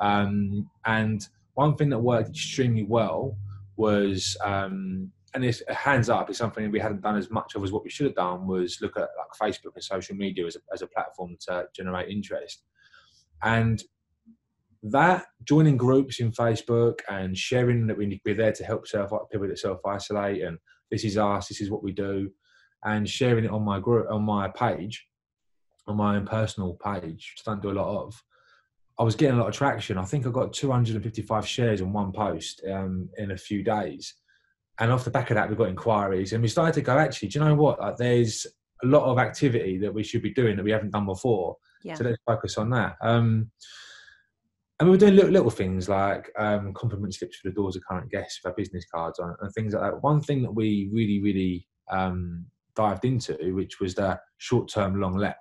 Um, 0.00 0.68
and 0.84 1.26
one 1.54 1.74
thing 1.76 1.88
that 1.90 1.98
worked 1.98 2.30
extremely 2.30 2.84
well 2.84 3.36
was 3.76 4.36
um, 4.44 5.10
and 5.34 5.44
this 5.44 5.62
hands 5.68 6.08
up 6.08 6.30
is 6.30 6.36
something 6.36 6.70
we 6.70 6.80
hadn't 6.80 7.02
done 7.02 7.16
as 7.16 7.30
much 7.30 7.54
of 7.54 7.62
as 7.62 7.72
what 7.72 7.84
we 7.84 7.90
should 7.90 8.06
have 8.06 8.14
done 8.14 8.46
was 8.46 8.78
look 8.80 8.96
at 8.96 9.08
like 9.16 9.52
Facebook 9.52 9.74
and 9.74 9.84
social 9.84 10.16
media 10.16 10.46
as 10.46 10.56
a, 10.56 10.60
as 10.72 10.82
a 10.82 10.86
platform 10.86 11.36
to 11.40 11.66
generate 11.74 12.08
interest. 12.08 12.62
And 13.42 13.82
that 14.84 15.26
joining 15.44 15.76
groups 15.76 16.20
in 16.20 16.30
Facebook 16.32 17.00
and 17.08 17.36
sharing 17.36 17.86
that 17.86 17.96
we 17.96 18.20
we're 18.24 18.34
there 18.34 18.52
to 18.52 18.64
help 18.64 18.86
self 18.86 19.10
people 19.30 19.48
that 19.48 19.58
self 19.58 19.80
isolate 19.84 20.42
and 20.42 20.58
this 20.90 21.04
is 21.04 21.18
us, 21.18 21.48
this 21.48 21.60
is 21.60 21.70
what 21.70 21.82
we 21.82 21.92
do, 21.92 22.30
and 22.84 23.08
sharing 23.08 23.44
it 23.44 23.50
on 23.50 23.62
my 23.62 23.80
group 23.80 24.06
on 24.10 24.22
my 24.22 24.48
page, 24.48 25.06
on 25.86 25.96
my 25.96 26.16
own 26.16 26.26
personal 26.26 26.74
page, 26.74 27.34
which 27.34 27.42
I 27.46 27.50
don't 27.50 27.62
do 27.62 27.70
a 27.70 27.80
lot 27.80 28.04
of. 28.04 28.22
I 28.98 29.04
was 29.04 29.14
getting 29.14 29.36
a 29.36 29.40
lot 29.40 29.48
of 29.48 29.54
traction. 29.54 29.96
I 29.96 30.04
think 30.04 30.26
I 30.26 30.30
got 30.30 30.52
255 30.52 31.46
shares 31.46 31.80
on 31.80 31.92
one 31.92 32.10
post 32.10 32.62
um, 32.68 33.08
in 33.16 33.30
a 33.30 33.36
few 33.36 33.62
days, 33.62 34.14
and 34.80 34.90
off 34.90 35.04
the 35.04 35.10
back 35.10 35.30
of 35.30 35.34
that, 35.34 35.50
we 35.50 35.56
got 35.56 35.68
inquiries, 35.68 36.32
and 36.32 36.42
we 36.42 36.48
started 36.48 36.74
to 36.74 36.82
go. 36.82 36.98
Actually, 36.98 37.28
do 37.28 37.38
you 37.38 37.44
know 37.44 37.54
what? 37.54 37.80
Like, 37.80 37.96
there's 37.96 38.46
a 38.82 38.86
lot 38.86 39.04
of 39.04 39.18
activity 39.18 39.76
that 39.78 39.92
we 39.92 40.04
should 40.04 40.22
be 40.22 40.32
doing 40.32 40.56
that 40.56 40.64
we 40.64 40.70
haven't 40.70 40.92
done 40.92 41.06
before. 41.06 41.56
Yeah. 41.82 41.94
So 41.94 42.04
let's 42.04 42.18
focus 42.26 42.58
on 42.58 42.70
that. 42.70 42.96
Um, 43.02 43.50
and 44.78 44.88
we 44.88 44.94
were 44.94 44.98
doing 44.98 45.16
little, 45.16 45.30
little 45.30 45.50
things 45.50 45.88
like 45.88 46.30
um, 46.38 46.72
compliment 46.72 47.14
slips 47.14 47.38
for 47.38 47.48
the 47.48 47.54
doors 47.54 47.74
of 47.74 47.82
current 47.88 48.10
guests 48.10 48.40
with 48.42 48.50
our 48.50 48.56
business 48.56 48.84
cards 48.92 49.18
on 49.18 49.34
and 49.40 49.52
things 49.52 49.74
like 49.74 49.82
that. 49.82 50.02
One 50.02 50.20
thing 50.20 50.42
that 50.42 50.54
we 50.54 50.88
really, 50.92 51.20
really 51.20 51.66
um, 51.90 52.46
dived 52.76 53.04
into, 53.04 53.36
which 53.54 53.80
was 53.80 53.94
the 53.96 54.20
short 54.36 54.68
term 54.68 55.00
long 55.00 55.16
let. 55.16 55.38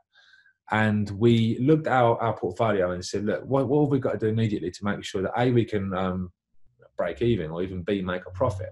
And 0.71 1.09
we 1.11 1.59
looked 1.59 1.87
at 1.87 1.93
our, 1.93 2.19
our 2.21 2.35
portfolio 2.35 2.91
and 2.91 3.05
said, 3.05 3.25
look, 3.25 3.43
what, 3.45 3.67
what 3.67 3.83
have 3.83 3.91
we 3.91 3.99
got 3.99 4.13
to 4.13 4.17
do 4.17 4.27
immediately 4.27 4.71
to 4.71 4.83
make 4.83 5.03
sure 5.03 5.21
that 5.21 5.31
A, 5.37 5.51
we 5.51 5.63
can 5.63 5.93
um, 5.93 6.31
break 6.97 7.21
even 7.21 7.51
or 7.51 7.61
even 7.61 7.83
B, 7.83 8.01
make 8.01 8.25
a 8.25 8.31
profit? 8.31 8.71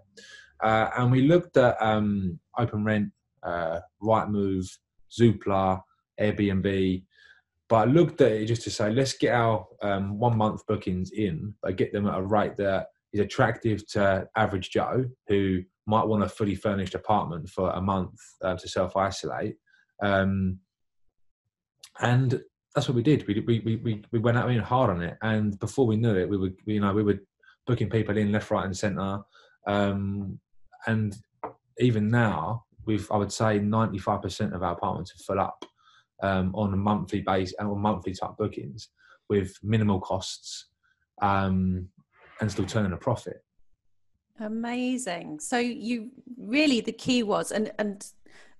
Uh, 0.62 0.90
and 0.98 1.12
we 1.12 1.22
looked 1.22 1.58
at 1.58 1.80
um, 1.82 2.40
OpenRent, 2.58 3.12
uh, 3.44 3.80
Rightmove, 4.02 4.68
Zoopla, 5.12 5.82
Airbnb, 6.20 7.04
but 7.76 7.90
I 7.90 7.92
looked 7.92 8.22
at 8.22 8.32
it 8.32 8.46
just 8.46 8.62
to 8.62 8.70
say, 8.70 8.90
let's 8.90 9.18
get 9.18 9.34
our 9.34 9.68
um, 9.82 10.18
one 10.18 10.38
month 10.38 10.66
bookings 10.66 11.12
in, 11.12 11.54
but 11.62 11.76
get 11.76 11.92
them 11.92 12.08
at 12.08 12.18
a 12.18 12.22
rate 12.22 12.56
that 12.56 12.88
is 13.12 13.20
attractive 13.20 13.86
to 13.88 14.26
average 14.38 14.70
Joe 14.70 15.04
who 15.28 15.62
might 15.86 16.06
want 16.06 16.24
a 16.24 16.30
fully 16.30 16.56
furnished 16.56 16.96
apartment 16.96 17.50
for 17.50 17.72
a 17.72 17.82
month 17.82 18.18
uh, 18.42 18.56
to 18.56 18.70
self 18.70 18.96
isolate. 18.96 19.58
Um, 20.02 20.60
and 22.00 22.42
that's 22.74 22.88
what 22.88 22.96
we 22.96 23.04
did. 23.04 23.28
We, 23.28 23.42
we, 23.42 23.76
we, 23.84 24.06
we 24.10 24.20
went 24.20 24.38
out 24.38 24.50
in 24.50 24.60
hard 24.60 24.90
on 24.90 25.02
it. 25.02 25.18
And 25.22 25.60
before 25.60 25.86
we 25.86 25.98
knew 25.98 26.16
it, 26.16 26.30
we 26.30 26.38
were, 26.38 26.52
you 26.66 26.80
know, 26.80 26.94
we 26.94 27.04
were 27.04 27.20
booking 27.68 27.90
people 27.90 28.16
in 28.16 28.32
left, 28.32 28.52
right, 28.52 28.64
and 28.64 28.78
centre. 28.78 29.20
Um, 29.68 30.40
and 30.88 31.14
even 31.80 32.08
now, 32.08 32.64
we've, 32.86 33.12
I 33.12 33.18
would 33.18 33.34
say 33.34 33.60
95% 33.60 34.56
of 34.56 34.64
our 34.64 34.72
apartments 34.72 35.12
are 35.12 35.24
full 35.26 35.42
up 35.42 35.66
um, 36.22 36.54
on 36.56 36.74
a 36.74 36.78
monthly 36.78 37.22
base 37.22 37.54
and 37.60 37.68
on 37.68 37.80
monthly 37.80 38.14
type 38.14 38.38
bookings 38.38 38.90
with 39.30 39.54
minimal 39.64 40.00
costs 40.00 40.68
um, 41.22 41.88
and 42.42 42.52
still 42.52 42.66
turning 42.66 42.94
a 42.94 42.98
profit. 42.98 43.44
Amazing. 44.40 45.40
So 45.40 45.58
you 45.58 46.10
really 46.38 46.82
the 46.82 46.92
key 46.92 47.24
was 47.24 47.52
and 47.52 47.72
and 47.80 48.06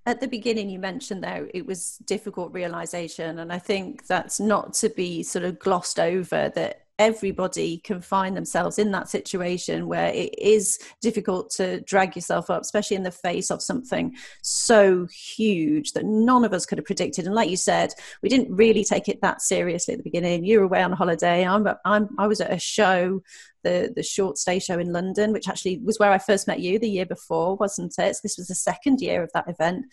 at 0.06 0.22
the 0.22 0.28
beginning 0.28 0.70
you 0.70 0.80
mentioned 0.80 1.24
though 1.24 1.48
it 1.54 1.66
was 1.66 1.98
difficult 2.06 2.54
realization 2.54 3.40
and 3.40 3.52
I 3.52 3.60
think 3.60 4.08
that's 4.08 4.40
not 4.40 4.74
to 4.76 4.90
be 4.90 5.24
sort 5.24 5.44
of 5.44 5.60
glossed 5.60 6.00
over 6.00 6.50
that 6.56 6.85
everybody 6.98 7.80
can 7.80 8.00
find 8.00 8.38
themselves 8.38 8.80
in 8.80 8.92
that 8.92 9.10
situation 9.10 9.88
where 9.88 10.08
it 10.14 10.34
is 10.38 10.80
difficult 11.02 11.50
to 11.50 11.82
drag 11.82 12.16
yourself 12.16 12.50
up, 12.50 12.62
especially 12.62 12.96
in 12.96 13.04
the 13.04 13.12
face 13.12 13.52
of 13.52 13.62
something 13.62 14.16
so 14.42 15.06
huge 15.08 15.92
that 15.92 16.06
none 16.06 16.46
of 16.46 16.54
us 16.54 16.66
could 16.66 16.78
have 16.78 16.86
predicted. 16.86 17.26
And 17.26 17.36
like 17.36 17.50
you 17.50 17.58
said, 17.58 17.94
we 18.22 18.30
didn't 18.30 18.56
really 18.56 18.84
take 18.84 19.10
it 19.10 19.22
that 19.22 19.42
seriously 19.42 19.94
at 19.94 19.98
the 19.98 20.04
beginning. 20.04 20.46
You 20.46 20.60
were 20.60 20.66
away 20.66 20.84
on 20.84 20.94
holiday. 20.94 21.46
I'm, 21.46 21.68
I'm 21.84 22.10
I 22.18 22.28
was 22.28 22.40
at 22.40 22.54
a 22.54 22.60
show, 22.60 23.22
the 23.64 23.92
the 23.94 24.04
short 24.04 24.38
stay 24.38 24.60
show 24.60 24.80
in 24.80 24.94
London, 24.94 25.34
which 25.34 25.50
actually 25.50 25.80
was 25.80 26.00
where 26.00 26.12
I 26.12 26.18
first 26.18 26.48
met 26.48 26.62
you 26.62 26.80
the 26.80 26.90
year 26.90 27.06
before, 27.06 27.56
wasn't 27.56 27.96
it? 27.98 28.16
So 28.16 28.20
this 28.24 28.38
was 28.38 28.48
the 28.48 28.56
second 28.56 29.02
year 29.02 29.22
of 29.22 29.32
that 29.34 29.50
event 29.50 29.86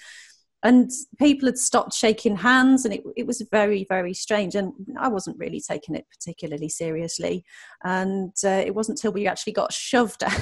and 0.62 0.90
people 1.18 1.46
had 1.46 1.58
stopped 1.58 1.92
shaking 1.92 2.36
hands 2.36 2.84
and 2.84 2.94
it, 2.94 3.02
it 3.16 3.26
was 3.26 3.42
very 3.50 3.84
very 3.88 4.14
strange 4.14 4.54
and 4.54 4.72
i 4.98 5.08
wasn't 5.08 5.38
really 5.38 5.60
taking 5.60 5.94
it 5.94 6.06
particularly 6.10 6.68
seriously 6.68 7.44
and 7.84 8.32
uh, 8.44 8.62
it 8.64 8.74
wasn't 8.74 8.98
until 8.98 9.12
we 9.12 9.26
actually 9.26 9.52
got 9.52 9.72
shoved 9.72 10.22
out 10.24 10.40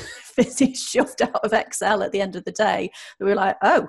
shoved 0.75 1.23
out 1.23 1.45
of 1.45 1.53
ExCeL 1.53 2.05
at 2.05 2.13
the 2.13 2.21
end 2.21 2.37
of 2.37 2.45
the 2.45 2.53
day 2.53 2.91
that 3.19 3.25
we 3.25 3.31
were 3.31 3.37
like 3.37 3.57
oh 3.63 3.89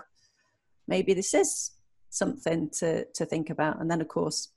maybe 0.88 1.14
this 1.14 1.34
is 1.34 1.72
something 2.10 2.70
to 2.70 3.06
to 3.14 3.26
think 3.26 3.50
about 3.50 3.80
and 3.80 3.90
then 3.90 4.02
of 4.02 4.08
course 4.08 4.50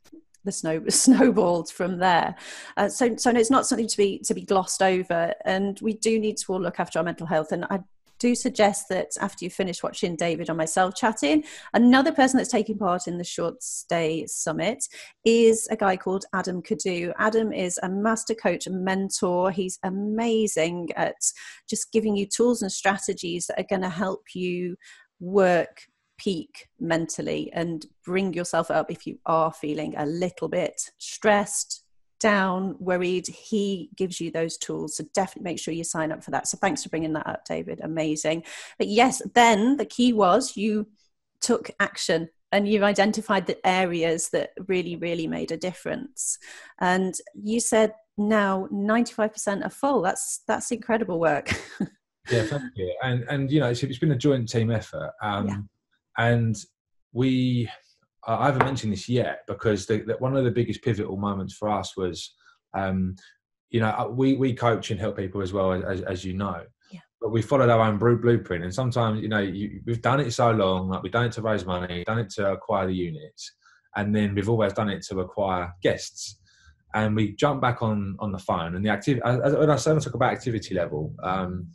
the 0.44 0.52
snow 0.52 0.82
snowballed 0.88 1.70
from 1.70 1.98
there. 1.98 2.34
Uh, 2.76 2.88
so, 2.88 3.16
so 3.16 3.30
it's 3.30 3.50
not 3.50 3.66
something 3.66 3.88
to 3.88 3.96
be 3.96 4.18
to 4.20 4.34
be 4.34 4.42
glossed 4.42 4.82
over, 4.82 5.34
and 5.44 5.80
we 5.80 5.94
do 5.94 6.18
need 6.18 6.36
to 6.38 6.52
all 6.52 6.60
look 6.60 6.78
after 6.78 6.98
our 6.98 7.04
mental 7.04 7.26
health. 7.26 7.50
And 7.50 7.64
I 7.70 7.80
do 8.24 8.34
suggest 8.34 8.88
that 8.88 9.10
after 9.20 9.44
you 9.44 9.50
finish 9.50 9.82
watching 9.82 10.16
David 10.16 10.48
or 10.48 10.54
myself 10.54 10.94
chatting, 10.94 11.44
another 11.74 12.10
person 12.10 12.38
that's 12.38 12.50
taking 12.50 12.78
part 12.78 13.06
in 13.06 13.18
the 13.18 13.24
Short 13.24 13.62
Stay 13.62 14.26
Summit 14.26 14.82
is 15.26 15.68
a 15.70 15.76
guy 15.76 15.98
called 15.98 16.24
Adam 16.32 16.62
Kadu. 16.62 17.12
Adam 17.18 17.52
is 17.52 17.78
a 17.82 17.88
master 17.90 18.34
coach 18.34 18.66
and 18.66 18.82
mentor. 18.82 19.50
He's 19.50 19.78
amazing 19.84 20.88
at 20.96 21.16
just 21.68 21.92
giving 21.92 22.16
you 22.16 22.24
tools 22.24 22.62
and 22.62 22.72
strategies 22.72 23.46
that 23.46 23.60
are 23.60 23.68
going 23.68 23.82
to 23.82 23.90
help 23.90 24.22
you 24.34 24.76
work 25.20 25.82
peak 26.16 26.68
mentally 26.80 27.50
and 27.52 27.84
bring 28.06 28.32
yourself 28.32 28.70
up 28.70 28.90
if 28.90 29.06
you 29.06 29.18
are 29.26 29.52
feeling 29.52 29.92
a 29.98 30.06
little 30.06 30.48
bit 30.48 30.80
stressed 30.96 31.83
down, 32.24 32.74
worried, 32.78 33.26
he 33.26 33.90
gives 33.96 34.18
you 34.18 34.30
those 34.30 34.56
tools. 34.56 34.96
So 34.96 35.04
definitely 35.12 35.50
make 35.50 35.58
sure 35.58 35.74
you 35.74 35.84
sign 35.84 36.10
up 36.10 36.24
for 36.24 36.30
that. 36.30 36.48
So 36.48 36.56
thanks 36.56 36.82
for 36.82 36.88
bringing 36.88 37.12
that 37.12 37.26
up, 37.26 37.44
David. 37.44 37.80
Amazing. 37.82 38.44
But 38.78 38.88
yes, 38.88 39.20
then 39.34 39.76
the 39.76 39.84
key 39.84 40.14
was 40.14 40.56
you 40.56 40.86
took 41.42 41.70
action 41.80 42.30
and 42.50 42.66
you 42.66 42.82
identified 42.82 43.46
the 43.46 43.58
areas 43.66 44.30
that 44.30 44.52
really, 44.68 44.96
really 44.96 45.26
made 45.26 45.52
a 45.52 45.58
difference. 45.58 46.38
And 46.80 47.14
you 47.34 47.60
said 47.60 47.92
now 48.16 48.68
95% 48.72 49.66
are 49.66 49.68
full. 49.68 50.00
That's 50.00 50.40
that's 50.48 50.72
incredible 50.72 51.20
work. 51.20 51.50
yeah, 52.30 52.44
thank 52.44 52.72
you. 52.74 52.96
And 53.02 53.24
and 53.28 53.50
you 53.50 53.60
know, 53.60 53.68
it's, 53.68 53.82
it's 53.82 53.98
been 53.98 54.12
a 54.12 54.16
joint 54.16 54.48
team 54.48 54.70
effort. 54.70 55.12
Um, 55.20 55.48
yeah. 55.48 55.58
and 56.16 56.56
we 57.12 57.68
I 58.26 58.46
haven't 58.46 58.64
mentioned 58.64 58.92
this 58.92 59.08
yet 59.08 59.40
because 59.46 59.86
the, 59.86 59.98
the, 59.98 60.14
one 60.14 60.36
of 60.36 60.44
the 60.44 60.50
biggest 60.50 60.82
pivotal 60.82 61.16
moments 61.16 61.54
for 61.54 61.68
us 61.68 61.96
was, 61.96 62.34
um, 62.72 63.16
you 63.70 63.80
know, 63.80 63.88
uh, 63.88 64.08
we 64.08 64.34
we 64.34 64.54
coach 64.54 64.90
and 64.90 65.00
help 65.00 65.16
people 65.16 65.42
as 65.42 65.52
well 65.52 65.72
as, 65.72 66.00
as 66.02 66.24
you 66.24 66.34
know. 66.34 66.62
Yeah. 66.90 67.00
But 67.20 67.32
we 67.32 67.42
followed 67.42 67.70
our 67.70 67.80
own 67.80 67.98
blueprint, 67.98 68.64
and 68.64 68.74
sometimes 68.74 69.20
you 69.20 69.28
know 69.28 69.40
you, 69.40 69.80
we've 69.84 70.02
done 70.02 70.20
it 70.20 70.30
so 70.32 70.50
long, 70.50 70.88
like 70.88 71.02
we've 71.02 71.12
done 71.12 71.26
it 71.26 71.32
to 71.32 71.42
raise 71.42 71.64
money, 71.64 72.04
done 72.04 72.18
it 72.18 72.30
to 72.30 72.52
acquire 72.52 72.86
the 72.86 72.94
units, 72.94 73.52
and 73.96 74.14
then 74.14 74.34
we've 74.34 74.48
always 74.48 74.72
done 74.72 74.88
it 74.90 75.02
to 75.06 75.20
acquire 75.20 75.72
guests. 75.82 76.38
And 76.94 77.16
we 77.16 77.34
jump 77.34 77.60
back 77.60 77.82
on 77.82 78.16
on 78.20 78.30
the 78.30 78.38
phone, 78.38 78.76
and 78.76 78.84
the 78.84 78.90
activity. 78.90 79.22
When 79.24 79.70
I 79.70 79.76
talk 79.76 80.14
about 80.14 80.32
activity 80.32 80.74
level, 80.74 81.12
um, 81.22 81.68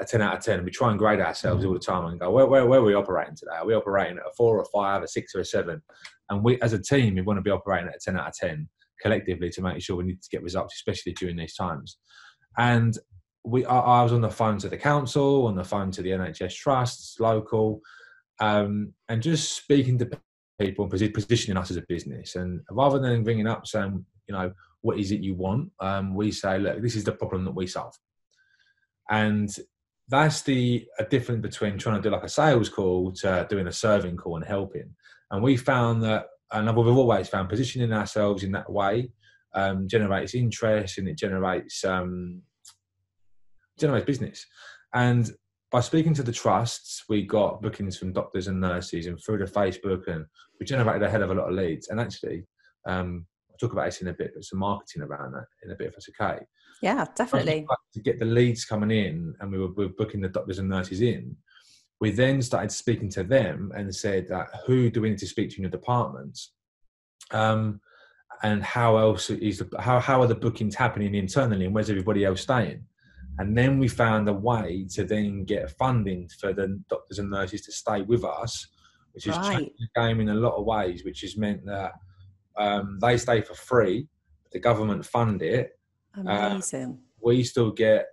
a 0.00 0.04
10 0.04 0.22
out 0.22 0.38
of 0.38 0.44
10. 0.44 0.64
We 0.64 0.70
try 0.70 0.90
and 0.90 0.98
grade 0.98 1.20
ourselves 1.20 1.64
all 1.64 1.74
the 1.74 1.78
time 1.78 2.06
and 2.06 2.18
go, 2.18 2.30
where, 2.30 2.46
where, 2.46 2.66
where 2.66 2.80
are 2.80 2.84
we 2.84 2.94
operating 2.94 3.36
today? 3.36 3.56
Are 3.56 3.66
we 3.66 3.74
operating 3.74 4.18
at 4.18 4.26
a 4.26 4.32
four 4.36 4.58
or 4.58 4.64
five, 4.72 5.02
a 5.02 5.08
six 5.08 5.34
or 5.34 5.40
a 5.40 5.44
seven? 5.44 5.82
And 6.30 6.42
we, 6.42 6.60
as 6.62 6.72
a 6.72 6.78
team, 6.78 7.14
we 7.14 7.20
want 7.20 7.38
to 7.38 7.42
be 7.42 7.50
operating 7.50 7.88
at 7.88 7.96
a 7.96 8.00
10 8.02 8.18
out 8.18 8.28
of 8.28 8.34
10 8.34 8.68
collectively 9.02 9.50
to 9.50 9.62
make 9.62 9.82
sure 9.82 9.96
we 9.96 10.04
need 10.04 10.22
to 10.22 10.28
get 10.30 10.42
results, 10.42 10.74
especially 10.74 11.12
during 11.12 11.36
these 11.36 11.54
times. 11.54 11.98
And 12.56 12.96
we, 13.44 13.64
I, 13.64 13.78
I 13.78 14.02
was 14.02 14.12
on 14.12 14.20
the 14.20 14.30
phone 14.30 14.58
to 14.58 14.68
the 14.68 14.76
council, 14.76 15.46
on 15.46 15.56
the 15.56 15.64
phone 15.64 15.90
to 15.92 16.02
the 16.02 16.10
NHS 16.10 16.54
trusts, 16.54 17.20
local, 17.20 17.80
um, 18.40 18.94
and 19.08 19.22
just 19.22 19.56
speaking 19.56 19.98
to 19.98 20.10
people 20.58 20.88
and 20.90 21.14
positioning 21.14 21.56
us 21.56 21.70
as 21.70 21.76
a 21.76 21.84
business. 21.88 22.36
And 22.36 22.60
rather 22.70 22.98
than 22.98 23.24
ringing 23.24 23.46
up 23.46 23.66
saying, 23.66 24.04
you 24.28 24.34
know, 24.34 24.52
what 24.82 24.98
is 24.98 25.12
it 25.12 25.20
you 25.20 25.34
want? 25.34 25.70
Um, 25.80 26.14
we 26.14 26.32
say, 26.32 26.58
look, 26.58 26.80
this 26.80 26.96
is 26.96 27.04
the 27.04 27.12
problem 27.12 27.44
that 27.44 27.54
we 27.54 27.66
solve. 27.66 27.94
And 29.10 29.54
that's 30.10 30.42
the 30.42 30.86
a 30.98 31.04
difference 31.04 31.40
between 31.40 31.78
trying 31.78 31.96
to 31.96 32.02
do 32.02 32.10
like 32.10 32.24
a 32.24 32.28
sales 32.28 32.68
call 32.68 33.12
to 33.12 33.46
doing 33.48 33.68
a 33.68 33.72
serving 33.72 34.16
call 34.16 34.36
and 34.36 34.44
helping. 34.44 34.90
And 35.30 35.42
we 35.42 35.56
found 35.56 36.02
that, 36.02 36.26
and 36.52 36.66
we've 36.76 36.86
always 36.86 37.28
found 37.28 37.48
positioning 37.48 37.92
ourselves 37.92 38.42
in 38.42 38.50
that 38.52 38.70
way 38.70 39.12
um, 39.54 39.88
generates 39.88 40.34
interest 40.34 40.98
and 40.98 41.08
it 41.08 41.16
generates 41.16 41.84
um, 41.84 42.42
generates 43.78 44.06
business. 44.06 44.44
And 44.92 45.30
by 45.70 45.80
speaking 45.80 46.14
to 46.14 46.24
the 46.24 46.32
trusts, 46.32 47.04
we 47.08 47.22
got 47.22 47.62
bookings 47.62 47.96
from 47.96 48.12
doctors 48.12 48.48
and 48.48 48.60
nurses, 48.60 49.06
and 49.06 49.18
through 49.22 49.38
the 49.38 49.44
Facebook, 49.44 50.08
and 50.08 50.26
we 50.58 50.66
generated 50.66 51.04
a 51.04 51.10
hell 51.10 51.22
of 51.22 51.30
a 51.30 51.34
lot 51.34 51.48
of 51.48 51.54
leads. 51.54 51.88
And 51.88 52.00
actually, 52.00 52.44
um, 52.88 53.24
I'll 53.48 53.56
talk 53.58 53.72
about 53.72 53.84
this 53.84 54.02
in 54.02 54.08
a 54.08 54.12
bit, 54.12 54.32
but 54.34 54.44
some 54.44 54.58
marketing 54.58 55.02
around 55.02 55.32
that 55.32 55.46
in 55.62 55.70
a 55.70 55.76
bit 55.76 55.88
if 55.88 55.94
it's 55.94 56.08
okay. 56.20 56.40
Yeah, 56.80 57.04
definitely. 57.14 57.66
To 57.94 58.00
get 58.00 58.18
the 58.18 58.24
leads 58.24 58.64
coming 58.64 58.90
in, 58.90 59.34
and 59.40 59.52
we 59.52 59.58
were, 59.58 59.72
we 59.72 59.86
were 59.86 59.92
booking 59.92 60.20
the 60.20 60.28
doctors 60.28 60.58
and 60.58 60.68
nurses 60.68 61.00
in. 61.00 61.36
We 62.00 62.10
then 62.10 62.40
started 62.40 62.72
speaking 62.72 63.10
to 63.10 63.22
them 63.22 63.72
and 63.76 63.94
said 63.94 64.26
that 64.28 64.48
who 64.66 64.90
do 64.90 65.02
we 65.02 65.10
need 65.10 65.18
to 65.18 65.26
speak 65.26 65.50
to 65.50 65.56
in 65.56 65.64
the 65.64 65.68
departments, 65.68 66.52
um, 67.32 67.80
and 68.42 68.62
how 68.62 68.96
else 68.96 69.28
is 69.28 69.58
the, 69.58 69.68
how 69.78 70.00
how 70.00 70.22
are 70.22 70.26
the 70.26 70.34
bookings 70.34 70.74
happening 70.74 71.14
internally, 71.14 71.66
and 71.66 71.74
where's 71.74 71.90
everybody 71.90 72.24
else 72.24 72.40
staying? 72.40 72.84
And 73.38 73.56
then 73.56 73.78
we 73.78 73.88
found 73.88 74.28
a 74.28 74.32
way 74.32 74.86
to 74.92 75.04
then 75.04 75.44
get 75.44 75.70
funding 75.78 76.28
for 76.40 76.52
the 76.52 76.80
doctors 76.88 77.18
and 77.18 77.30
nurses 77.30 77.62
to 77.62 77.72
stay 77.72 78.02
with 78.02 78.24
us, 78.24 78.66
which 79.12 79.26
is 79.26 79.36
right. 79.36 79.58
changed 79.58 79.74
the 79.78 80.00
game 80.00 80.20
in 80.20 80.30
a 80.30 80.34
lot 80.34 80.56
of 80.56 80.64
ways, 80.64 81.04
which 81.04 81.20
has 81.20 81.36
meant 81.36 81.64
that 81.66 81.92
um, 82.56 82.98
they 83.00 83.16
stay 83.16 83.40
for 83.40 83.54
free, 83.54 84.08
the 84.52 84.58
government 84.58 85.06
fund 85.06 85.42
it, 85.42 85.78
Amazing. 86.16 86.98
Uh, 86.98 87.10
we 87.22 87.44
still 87.44 87.70
get 87.70 88.06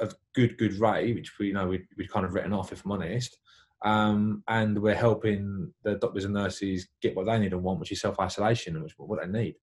a 0.00 0.10
good, 0.34 0.58
good 0.58 0.74
rate, 0.74 1.14
which 1.14 1.38
we 1.38 1.48
you 1.48 1.52
know 1.52 1.68
we 1.68 1.86
we 1.96 2.06
kind 2.06 2.26
of 2.26 2.34
written 2.34 2.52
off, 2.52 2.72
if 2.72 2.84
I'm 2.84 2.92
honest. 2.92 3.36
Um, 3.84 4.42
and 4.48 4.80
we're 4.80 4.94
helping 4.94 5.72
the 5.84 5.96
doctors 5.96 6.24
and 6.24 6.34
nurses 6.34 6.88
get 7.02 7.14
what 7.14 7.26
they 7.26 7.38
need 7.38 7.52
and 7.52 7.62
want, 7.62 7.78
which 7.78 7.92
is 7.92 8.00
self 8.00 8.18
isolation 8.18 8.74
and 8.74 8.82
which 8.82 8.94
what 8.96 9.20
they 9.20 9.28
need. 9.28 9.54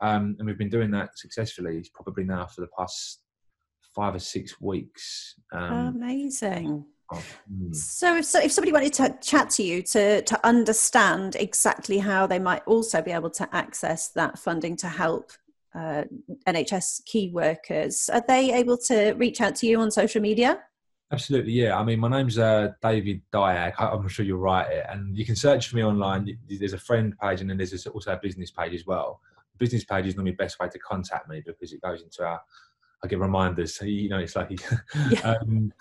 Um, 0.00 0.36
and 0.38 0.46
we've 0.46 0.58
been 0.58 0.70
doing 0.70 0.90
that 0.92 1.18
successfully, 1.18 1.84
probably 1.92 2.24
now 2.24 2.46
for 2.46 2.62
the 2.62 2.68
past 2.78 3.20
five 3.94 4.14
or 4.14 4.20
six 4.20 4.60
weeks. 4.60 5.34
Um, 5.52 5.96
Amazing. 5.96 6.84
Oh, 7.12 7.22
hmm. 7.48 7.72
So 7.72 8.16
if, 8.18 8.26
so, 8.26 8.40
if 8.40 8.52
somebody 8.52 8.72
wanted 8.72 8.92
to 8.94 9.16
chat 9.22 9.50
to 9.50 9.62
you 9.62 9.82
to, 9.82 10.22
to 10.22 10.46
understand 10.46 11.36
exactly 11.36 11.98
how 11.98 12.26
they 12.26 12.38
might 12.38 12.62
also 12.66 13.02
be 13.02 13.12
able 13.12 13.30
to 13.30 13.48
access 13.54 14.08
that 14.10 14.38
funding 14.38 14.76
to 14.76 14.88
help 14.88 15.32
uh, 15.74 16.04
NHS 16.46 17.04
key 17.04 17.30
workers. 17.32 18.08
Are 18.12 18.24
they 18.26 18.52
able 18.52 18.78
to 18.86 19.12
reach 19.12 19.40
out 19.40 19.56
to 19.56 19.66
you 19.66 19.80
on 19.80 19.90
social 19.90 20.20
media? 20.20 20.60
Absolutely, 21.10 21.52
yeah. 21.52 21.78
I 21.78 21.84
mean, 21.84 22.00
my 22.00 22.08
name's 22.08 22.38
uh, 22.38 22.72
David 22.82 23.22
Diack. 23.32 23.74
I'm 23.78 24.08
sure 24.08 24.26
you'll 24.26 24.38
write 24.38 24.70
it, 24.70 24.84
and 24.90 25.16
you 25.16 25.24
can 25.24 25.36
search 25.36 25.68
for 25.68 25.76
me 25.76 25.82
online. 25.82 26.38
There's 26.46 26.74
a 26.74 26.78
friend 26.78 27.14
page, 27.18 27.40
and 27.40 27.48
then 27.48 27.56
there's 27.56 27.86
also 27.86 28.12
a 28.12 28.18
business 28.18 28.50
page 28.50 28.74
as 28.74 28.84
well. 28.84 29.20
The 29.52 29.64
business 29.64 29.84
page 29.84 30.06
is 30.06 30.16
normally 30.16 30.32
the 30.32 30.36
best 30.36 30.60
way 30.60 30.68
to 30.68 30.78
contact 30.80 31.28
me 31.28 31.42
because 31.44 31.72
it 31.72 31.80
goes 31.80 32.02
into 32.02 32.24
our. 32.26 32.40
I 33.02 33.06
get 33.06 33.20
reminders, 33.20 33.76
so 33.76 33.84
you 33.84 34.08
know, 34.08 34.18
it's 34.18 34.34
like, 34.34 34.50
yeah. 35.10 35.20
um, 35.20 35.72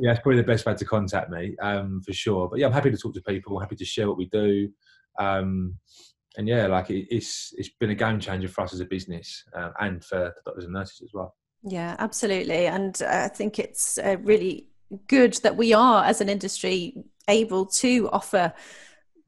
yeah, 0.00 0.12
it's 0.12 0.20
probably 0.20 0.40
the 0.40 0.46
best 0.46 0.64
way 0.64 0.74
to 0.74 0.84
contact 0.86 1.30
me 1.30 1.54
um, 1.60 2.00
for 2.00 2.14
sure. 2.14 2.48
But 2.48 2.58
yeah, 2.58 2.66
I'm 2.66 2.72
happy 2.72 2.90
to 2.90 2.96
talk 2.96 3.12
to 3.14 3.20
people. 3.20 3.60
happy 3.60 3.76
to 3.76 3.84
share 3.84 4.08
what 4.08 4.16
we 4.16 4.24
do. 4.26 4.70
Um, 5.18 5.76
and 6.36 6.48
yeah, 6.48 6.66
like 6.66 6.90
it, 6.90 7.06
it's 7.14 7.52
it's 7.56 7.70
been 7.80 7.90
a 7.90 7.94
game 7.94 8.18
changer 8.18 8.48
for 8.48 8.62
us 8.62 8.72
as 8.72 8.80
a 8.80 8.86
business 8.86 9.44
um, 9.54 9.72
and 9.80 10.04
for 10.04 10.18
the 10.18 10.40
doctors 10.44 10.64
and 10.64 10.72
nurses 10.72 11.02
as 11.02 11.10
well. 11.12 11.34
Yeah, 11.62 11.96
absolutely, 11.98 12.66
and 12.66 13.00
I 13.06 13.28
think 13.28 13.58
it's 13.58 13.98
uh, 13.98 14.16
really 14.22 14.68
good 15.08 15.34
that 15.42 15.56
we 15.56 15.72
are 15.72 16.04
as 16.04 16.20
an 16.20 16.28
industry 16.28 17.04
able 17.28 17.66
to 17.66 18.08
offer 18.10 18.52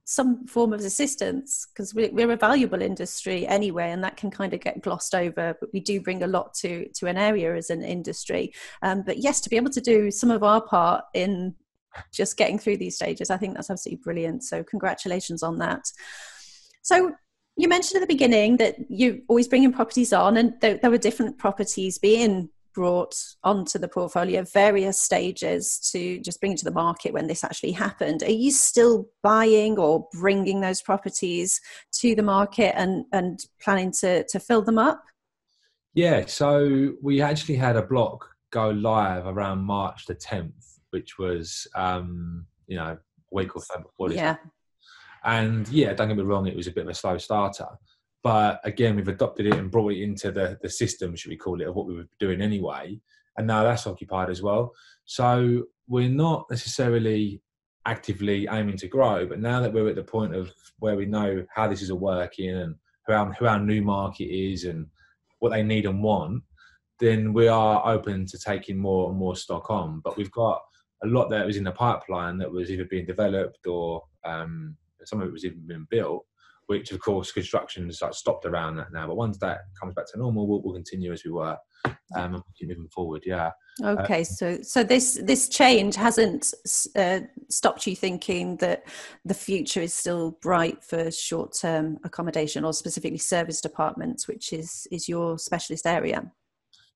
some 0.07 0.47
form 0.47 0.75
of 0.75 0.81
assistance 0.81 1.67
because 1.73 1.95
we're 1.95 2.31
a 2.31 2.37
valuable 2.37 2.83
industry 2.83 3.47
anyway 3.47 3.91
and 3.91 4.05
that 4.05 4.19
can 4.19 4.31
kind 4.31 4.53
of 4.53 4.61
get 4.61 4.83
glossed 4.83 5.15
over 5.15 5.57
but 5.59 5.73
we 5.73 5.81
do 5.81 5.99
bring 5.99 6.23
a 6.23 6.27
lot 6.27 6.53
to 6.53 6.87
to 6.91 7.07
an 7.07 7.17
area 7.17 7.57
as 7.57 7.71
an 7.71 7.83
industry. 7.83 8.53
Um, 8.83 9.03
but 9.03 9.19
yes 9.19 9.41
to 9.41 9.51
be 9.51 9.57
able 9.57 9.71
to 9.71 9.81
do 9.81 10.11
some 10.11 10.31
of 10.31 10.43
our 10.43 10.61
part 10.61 11.05
in 11.15 11.55
just 12.13 12.37
getting 12.37 12.59
through 12.59 12.77
these 12.77 12.97
stages 12.97 13.31
i 13.31 13.37
think 13.37 13.55
that's 13.55 13.71
absolutely 13.71 14.03
brilliant. 14.03 14.45
So 14.45 14.63
congratulations 14.63 15.43
on 15.43 15.59
that 15.59 15.85
so 16.85 17.13
you 17.57 17.69
mentioned 17.69 17.97
at 17.97 18.07
the 18.07 18.15
beginning 18.15 18.59
that 18.59 18.77
you're 18.89 19.17
always 19.29 19.49
bringing 19.49 19.73
properties 19.73 20.13
on, 20.13 20.37
and 20.37 20.55
there, 20.61 20.77
there 20.77 20.91
were 20.91 20.99
different 20.99 21.39
properties 21.39 21.99
being 21.99 22.51
brought 22.75 23.15
onto 23.45 23.79
the 23.79 23.89
portfolio 23.89 24.43
various 24.43 24.99
stages 24.99 25.79
to 25.93 26.19
just 26.21 26.41
bring 26.41 26.53
it 26.53 26.59
to 26.59 26.65
the 26.65 26.73
market 26.73 27.13
when 27.13 27.29
this 27.29 27.45
actually 27.45 27.71
happened 27.71 28.25
are 28.25 28.33
you 28.33 28.51
still 28.51 29.09
buying 29.23 29.79
or 29.79 30.09
bringing 30.13 30.61
those 30.61 30.83
properties 30.83 31.61
to 31.93 32.17
the 32.17 32.23
market 32.23 32.77
and 32.77 33.05
and 33.13 33.45
planning 33.63 33.93
to 33.93 34.25
to 34.25 34.41
fill 34.41 34.61
them 34.61 34.77
up 34.77 35.05
yeah 35.95 36.27
so 36.27 36.93
we 37.01 37.23
actually 37.23 37.55
had 37.55 37.77
a 37.77 37.83
block 37.83 38.29
go 38.51 38.71
live 38.71 39.25
around 39.29 39.61
march 39.61 40.07
the 40.07 40.15
10th 40.17 40.81
which 40.91 41.17
was 41.17 41.69
um 41.77 42.45
you 42.67 42.77
know 42.77 42.87
a 42.87 42.99
week 43.31 43.55
or 43.55 43.63
so 43.63 43.79
before 43.81 44.09
this 44.09 44.17
yeah 44.17 44.33
happened. 44.33 44.51
And 45.25 45.69
yeah, 45.69 45.93
don't 45.95 46.09
get 46.09 46.17
me 46.17 46.23
wrong, 46.23 46.47
it 46.47 46.57
was 46.57 46.67
a 46.67 46.73
bit 46.73 46.85
of 46.85 46.91
a 46.91 46.95
slow 46.95 47.19
starter. 47.19 47.69
But 48.23 48.61
again, 48.65 48.97
we've 48.97 49.09
adopted 49.09 49.47
it 49.47 49.55
and 49.55 49.71
brought 49.71 49.93
it 49.93 50.03
into 50.03 50.31
the, 50.31 50.59
the 50.63 50.69
system, 50.69 51.15
should 51.15 51.31
we 51.31 51.37
call 51.37 51.61
it, 51.61 51.69
of 51.69 51.75
what 51.75 51.87
we 51.87 51.95
were 51.95 52.09
doing 52.19 52.41
anyway. 52.41 52.99
And 53.37 53.47
now 53.47 53.65
that's 53.65 53.87
occupied 53.87 54.31
as 54.31 54.43
well. 54.43 54.73
So 55.05 55.65
we're 55.89 56.09
not 56.09 56.47
necessarily 56.51 57.43
actively 57.87 58.49
aiming 58.51 58.79
to 58.79 58.89
grow, 58.89 59.27
but 59.27 59.41
now 59.41 59.61
that 59.61 59.73
we're 59.73 59.89
at 59.89 59.97
the 59.97 60.03
point 60.03 60.35
of 60.35 60.51
where 60.79 60.97
we 60.97 61.05
know 61.05 61.45
how 61.55 61.69
this 61.69 61.83
is 61.83 61.91
all 61.91 61.99
working 61.99 62.51
and 62.51 62.75
who 63.07 63.13
our, 63.13 63.33
who 63.35 63.47
our 63.47 63.61
new 63.61 63.83
market 63.83 64.25
is 64.25 64.65
and 64.65 64.87
what 65.41 65.51
they 65.51 65.63
need 65.63 65.85
and 65.85 66.03
want, 66.03 66.43
then 67.01 67.35
we 67.35 67.49
are 67.49 67.87
open 67.87 68.25
to 68.25 68.39
taking 68.39 68.79
more 68.79 69.11
and 69.11 69.19
more 69.19 69.37
stock 69.37 69.69
on. 69.71 70.01
But 70.01 70.17
we've 70.17 70.31
got 70.31 70.63
a 71.03 71.07
lot 71.07 71.29
that 71.29 71.45
was 71.45 71.57
in 71.57 71.65
the 71.65 71.73
pipeline 71.73 72.39
that 72.39 72.51
was 72.51 72.71
either 72.71 72.87
being 72.87 73.05
developed 73.05 73.67
or 73.67 74.03
um, 74.25 74.77
some 75.07 75.21
of 75.21 75.29
it 75.29 75.33
was 75.33 75.45
even 75.45 75.67
being 75.67 75.87
built 75.91 76.25
which 76.67 76.93
of 76.93 77.01
course 77.01 77.33
construction 77.33 77.87
has 77.87 78.01
like 78.01 78.15
stopped 78.15 78.47
around 78.47 78.77
that 78.77 78.93
now. 78.93 79.07
But 79.07 79.17
once 79.17 79.39
that 79.39 79.61
comes 79.81 79.95
back 79.95 80.07
to 80.13 80.19
normal, 80.19 80.47
we'll, 80.47 80.63
we'll 80.63 80.75
continue 80.75 81.13
as 81.13 81.25
we 81.25 81.31
were 81.31 81.57
um, 82.17 82.35
and 82.35 82.43
keep 82.59 82.69
moving 82.69 82.89
forward. 82.89 83.23
Yeah. 83.27 83.51
Okay, 83.83 84.21
uh, 84.21 84.25
so 84.25 84.59
so 84.63 84.85
this 84.85 85.21
this 85.23 85.49
change 85.49 85.97
hasn't 85.97 86.55
uh, 86.97 87.21
stopped 87.51 87.87
you 87.87 87.97
thinking 87.97 88.57
that 88.59 88.85
the 89.25 89.35
future 89.35 89.81
is 89.81 89.93
still 89.93 90.39
bright 90.43 90.83
for 90.83 91.11
short 91.11 91.57
term 91.61 91.99
accommodation 92.05 92.65
or 92.65 92.73
specifically 92.73 93.19
service 93.19 93.61
departments, 93.61 94.29
which 94.29 94.53
is 94.53 94.87
is 94.91 95.09
your 95.09 95.39
specialist 95.39 95.87
area. 95.87 96.21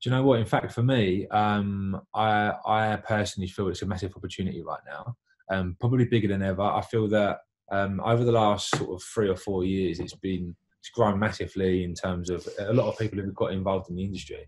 Do 0.01 0.11
you 0.11 0.17
know 0.17 0.23
what? 0.23 0.39
In 0.39 0.47
fact, 0.47 0.73
for 0.73 0.83
me, 0.83 1.27
um, 1.29 2.01
I 2.15 2.53
I 2.65 2.97
personally 2.97 3.49
feel 3.49 3.69
it's 3.69 3.83
a 3.83 3.87
massive 3.87 4.15
opportunity 4.17 4.63
right 4.63 4.81
now. 4.87 5.17
Um, 5.51 5.77
probably 5.81 6.05
bigger 6.05 6.29
than 6.29 6.43
ever. 6.43 6.63
I 6.63 6.83
feel 6.83 7.09
that 7.09 7.39
um, 7.71 8.01
over 8.05 8.25
the 8.25 8.33
last 8.33 8.77
sort 8.77 8.91
of 8.91 9.03
three 9.03 9.29
or 9.29 9.37
four 9.37 9.65
years, 9.65 10.01
it's 10.01 10.15
been 10.15 10.57
it's 10.81 10.91
grown 10.91 11.19
massively 11.19 11.85
in 11.85 11.95
terms 11.95 12.31
of 12.31 12.47
a 12.61 12.73
lot 12.73 12.89
of 12.89 12.99
people 12.99 13.19
who've 13.19 13.35
got 13.35 13.53
involved 13.53 13.91
in 13.91 13.97
the 13.97 14.05
industry. 14.05 14.47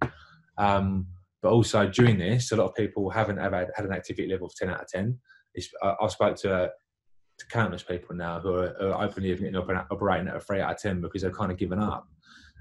Um, 0.58 1.06
but 1.42 1.52
also 1.52 1.88
during 1.88 2.18
this, 2.18 2.52
a 2.52 2.56
lot 2.56 2.68
of 2.68 2.74
people 2.74 3.10
haven't 3.10 3.38
ever 3.38 3.68
had, 3.74 3.84
an 3.84 3.92
activity 3.92 4.28
level 4.28 4.46
of 4.46 4.54
10 4.54 4.70
out 4.70 4.82
of 4.82 4.88
10. 4.88 5.18
I, 5.82 5.94
I 6.00 6.08
spoke 6.08 6.36
to, 6.36 6.54
uh, 6.54 6.68
to 7.38 7.46
countless 7.46 7.82
people 7.82 8.14
now 8.14 8.40
who 8.40 8.54
are, 8.54 8.76
are 8.80 9.04
openly 9.04 9.32
admitting 9.32 9.56
operating 9.56 10.28
at 10.28 10.36
a 10.36 10.40
3 10.40 10.60
out 10.60 10.72
of 10.72 10.78
10 10.78 11.00
because 11.00 11.22
they've 11.22 11.32
kind 11.32 11.50
of 11.50 11.58
given 11.58 11.80
up. 11.80 12.06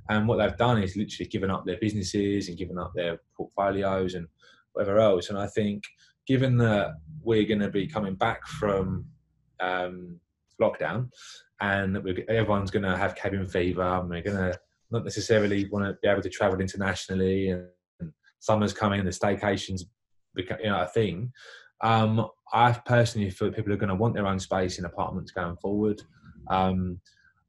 And 0.10 0.28
what 0.28 0.38
they've 0.38 0.58
done 0.58 0.82
is 0.82 0.96
literally 0.96 1.30
given 1.30 1.52
up 1.52 1.66
their 1.66 1.78
businesses 1.80 2.48
and 2.48 2.58
given 2.58 2.80
up 2.80 2.94
their 2.96 3.20
portfolios 3.36 4.16
and 4.16 4.28
whatever 4.74 5.00
else. 5.00 5.30
And 5.30 5.38
I 5.38 5.46
think, 5.48 5.84
given 6.26 6.58
that 6.58 6.94
we're 7.22 7.46
going 7.46 7.60
to 7.60 7.70
be 7.70 7.86
coming 7.86 8.16
back 8.16 8.48
from 8.48 9.06
um, 9.60 10.20
lockdown, 10.62 11.10
and 11.62 11.98
everyone's 12.30 12.72
going 12.72 12.84
to 12.84 12.98
have 12.98 13.16
cabin 13.16 13.48
fever, 13.48 13.82
and 13.82 14.10
we're 14.10 14.22
going 14.22 14.38
to 14.38 14.60
not 14.92 15.04
necessarily 15.04 15.68
want 15.70 15.86
to 15.86 15.98
be 16.02 16.08
able 16.08 16.22
to 16.22 16.30
travel 16.30 16.60
internationally, 16.60 17.50
and, 17.50 17.68
and 18.00 18.12
summer's 18.40 18.74
coming, 18.74 19.00
and 19.00 19.08
the 19.08 19.14
staycations 19.14 19.82
become 20.36 20.58
you 20.62 20.70
know 20.70 20.82
a 20.82 20.88
thing. 20.88 21.32
Um, 21.82 22.28
I 22.54 22.72
personally 22.74 23.30
feel 23.30 23.52
people 23.52 23.74
are 23.74 23.78
going 23.78 23.90
to 23.90 23.96
want 23.96 24.14
their 24.14 24.28
own 24.28 24.40
space 24.40 24.80
in 24.80 24.86
apartments 24.86 25.32
going 25.32 25.58
forward. 25.58 26.02
Um, 26.50 27.00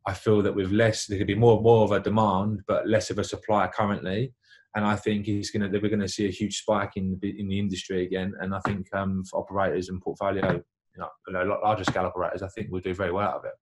I 0.06 0.14
feel 0.14 0.42
that 0.42 0.54
with 0.54 0.70
less, 0.70 1.06
there 1.06 1.18
could 1.18 1.26
be 1.26 1.34
more 1.34 1.60
more 1.60 1.84
of 1.84 1.92
a 1.92 2.00
demand, 2.00 2.62
but 2.66 2.88
less 2.88 3.10
of 3.10 3.18
a 3.18 3.24
supply 3.24 3.68
currently. 3.68 4.32
And 4.76 4.84
I 4.84 4.94
think 4.94 5.26
he's 5.26 5.50
going 5.50 5.70
to 5.70 5.78
we're 5.78 5.88
going 5.88 6.00
to 6.00 6.08
see 6.08 6.26
a 6.26 6.30
huge 6.30 6.58
spike 6.58 6.92
in 6.96 7.18
the 7.20 7.38
in 7.38 7.48
the 7.48 7.58
industry 7.58 8.04
again. 8.04 8.34
And 8.40 8.54
I 8.54 8.60
think 8.60 8.86
um, 8.94 9.24
for 9.24 9.40
operators 9.40 9.88
and 9.88 10.00
portfolio 10.00 10.62
you 10.96 11.32
know, 11.32 11.60
larger 11.62 11.84
scale 11.84 12.06
operators, 12.06 12.42
I 12.42 12.48
think 12.48 12.68
we'll 12.70 12.80
do 12.80 12.94
very 12.94 13.12
well 13.12 13.28
out 13.28 13.36
of 13.36 13.44
it. 13.44 13.52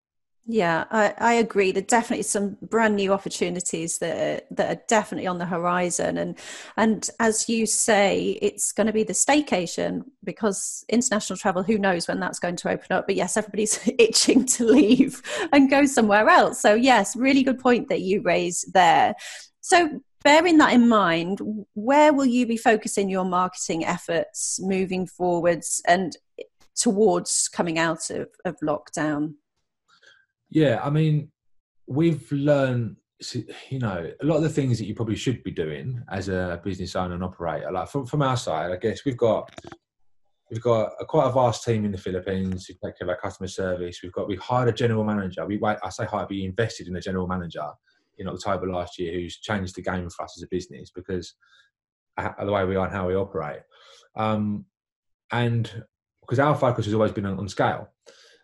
Yeah, 0.50 0.86
I, 0.90 1.12
I 1.18 1.32
agree. 1.34 1.72
There 1.72 1.82
are 1.82 1.86
definitely 1.86 2.22
some 2.22 2.56
brand 2.62 2.96
new 2.96 3.12
opportunities 3.12 3.98
that 3.98 4.16
are, 4.16 4.54
that 4.54 4.78
are 4.78 4.82
definitely 4.88 5.26
on 5.26 5.36
the 5.36 5.44
horizon, 5.44 6.16
and 6.16 6.38
and 6.78 7.10
as 7.20 7.50
you 7.50 7.66
say, 7.66 8.38
it's 8.40 8.72
going 8.72 8.86
to 8.86 8.92
be 8.94 9.04
the 9.04 9.12
staycation 9.12 10.04
because 10.24 10.86
international 10.88 11.36
travel. 11.36 11.62
Who 11.62 11.76
knows 11.76 12.08
when 12.08 12.18
that's 12.18 12.38
going 12.38 12.56
to 12.56 12.70
open 12.70 12.96
up? 12.96 13.06
But 13.06 13.16
yes, 13.16 13.36
everybody's 13.36 13.78
itching 13.98 14.46
to 14.46 14.64
leave 14.64 15.20
and 15.52 15.68
go 15.68 15.84
somewhere 15.84 16.26
else. 16.30 16.62
So 16.62 16.72
yes, 16.74 17.14
really 17.14 17.42
good 17.42 17.58
point 17.58 17.90
that 17.90 18.00
you 18.00 18.22
raised 18.22 18.72
there. 18.72 19.16
So 19.60 20.00
bearing 20.24 20.56
that 20.58 20.72
in 20.72 20.88
mind, 20.88 21.40
where 21.74 22.14
will 22.14 22.24
you 22.24 22.46
be 22.46 22.56
focusing 22.56 23.10
your 23.10 23.26
marketing 23.26 23.84
efforts 23.84 24.58
moving 24.62 25.06
forwards? 25.06 25.82
And 25.86 26.16
towards 26.78 27.48
coming 27.48 27.78
out 27.78 28.10
of, 28.10 28.28
of 28.44 28.56
lockdown? 28.62 29.34
Yeah, 30.50 30.80
I 30.82 30.90
mean, 30.90 31.30
we've 31.86 32.30
learned, 32.32 32.96
you 33.68 33.78
know, 33.78 34.10
a 34.20 34.24
lot 34.24 34.36
of 34.36 34.42
the 34.42 34.48
things 34.48 34.78
that 34.78 34.86
you 34.86 34.94
probably 34.94 35.16
should 35.16 35.42
be 35.42 35.50
doing 35.50 36.02
as 36.10 36.28
a 36.28 36.60
business 36.64 36.96
owner 36.96 37.14
and 37.14 37.24
operator. 37.24 37.70
Like 37.70 37.88
from, 37.88 38.06
from 38.06 38.22
our 38.22 38.36
side, 38.36 38.70
I 38.70 38.76
guess 38.76 39.04
we've 39.04 39.16
got 39.16 39.50
we've 40.50 40.62
got 40.62 40.92
a, 40.98 41.04
quite 41.04 41.26
a 41.26 41.32
vast 41.32 41.64
team 41.64 41.84
in 41.84 41.92
the 41.92 41.98
Philippines 41.98 42.66
who 42.66 42.74
take 42.74 42.98
care 42.98 43.06
of 43.06 43.10
our 43.10 43.20
customer 43.20 43.48
service. 43.48 44.00
We've 44.02 44.12
got 44.12 44.28
we 44.28 44.36
hired 44.36 44.68
a 44.68 44.72
general 44.72 45.04
manager. 45.04 45.44
We 45.46 45.60
I 45.62 45.88
say 45.90 46.06
hired, 46.06 46.30
we 46.30 46.44
invested 46.44 46.88
in 46.88 46.96
a 46.96 47.00
general 47.00 47.26
manager 47.26 47.66
in 48.18 48.28
October 48.28 48.68
last 48.68 48.98
year 48.98 49.12
who's 49.12 49.38
changed 49.38 49.76
the 49.76 49.82
game 49.82 50.08
for 50.10 50.24
us 50.24 50.34
as 50.38 50.42
a 50.42 50.48
business 50.48 50.90
because 50.94 51.34
the 52.16 52.52
way 52.52 52.64
we 52.64 52.76
are 52.76 52.86
and 52.86 52.94
how 52.94 53.06
we 53.06 53.14
operate. 53.14 53.60
Um, 54.16 54.64
and 55.30 55.84
because 56.28 56.38
our 56.38 56.54
focus 56.54 56.84
has 56.84 56.94
always 56.94 57.12
been 57.12 57.24
on, 57.24 57.38
on 57.38 57.48
scale. 57.48 57.88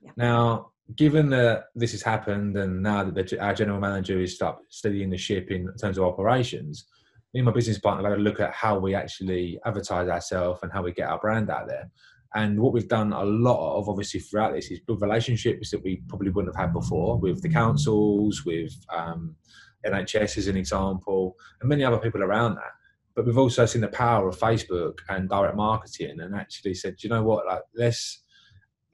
Yeah. 0.02 0.10
Now, 0.16 0.70
given 0.96 1.28
that 1.30 1.64
this 1.74 1.92
has 1.92 2.02
happened, 2.02 2.56
and 2.56 2.82
now 2.82 3.04
that 3.04 3.14
the, 3.14 3.40
our 3.40 3.54
general 3.54 3.78
manager 3.80 4.18
is 4.20 4.34
start 4.34 4.58
studying 4.70 5.10
the 5.10 5.18
ship 5.18 5.50
in 5.50 5.68
terms 5.76 5.98
of 5.98 6.04
operations, 6.04 6.86
me 7.34 7.40
and 7.40 7.46
my 7.46 7.52
business 7.52 7.78
partner 7.78 8.02
have 8.02 8.12
had 8.12 8.20
a 8.20 8.22
look 8.22 8.40
at 8.40 8.54
how 8.54 8.78
we 8.78 8.94
actually 8.94 9.58
advertise 9.66 10.08
ourselves 10.08 10.60
and 10.62 10.72
how 10.72 10.82
we 10.82 10.92
get 10.92 11.08
our 11.08 11.18
brand 11.18 11.50
out 11.50 11.68
there. 11.68 11.90
And 12.34 12.58
what 12.58 12.72
we've 12.72 12.88
done 12.88 13.12
a 13.12 13.22
lot 13.22 13.78
of, 13.78 13.88
obviously, 13.88 14.20
throughout 14.20 14.54
this 14.54 14.70
is 14.70 14.80
build 14.80 15.02
relationships 15.02 15.70
that 15.70 15.84
we 15.84 16.02
probably 16.08 16.30
wouldn't 16.30 16.54
have 16.54 16.66
had 16.66 16.72
before 16.72 17.18
with 17.18 17.42
the 17.42 17.48
councils, 17.48 18.44
with 18.44 18.72
um, 18.92 19.36
NHS 19.86 20.38
as 20.38 20.46
an 20.48 20.56
example, 20.56 21.36
and 21.60 21.68
many 21.68 21.84
other 21.84 21.98
people 21.98 22.22
around 22.22 22.54
that 22.56 22.72
but 23.14 23.26
we've 23.26 23.38
also 23.38 23.66
seen 23.66 23.80
the 23.82 23.88
power 23.88 24.28
of 24.28 24.38
Facebook 24.38 24.98
and 25.08 25.28
direct 25.28 25.56
marketing, 25.56 26.20
and 26.20 26.34
actually 26.34 26.74
said, 26.74 26.96
you 27.00 27.08
know 27.08 27.22
what, 27.22 27.46
like 27.46 27.62
let's 27.74 28.22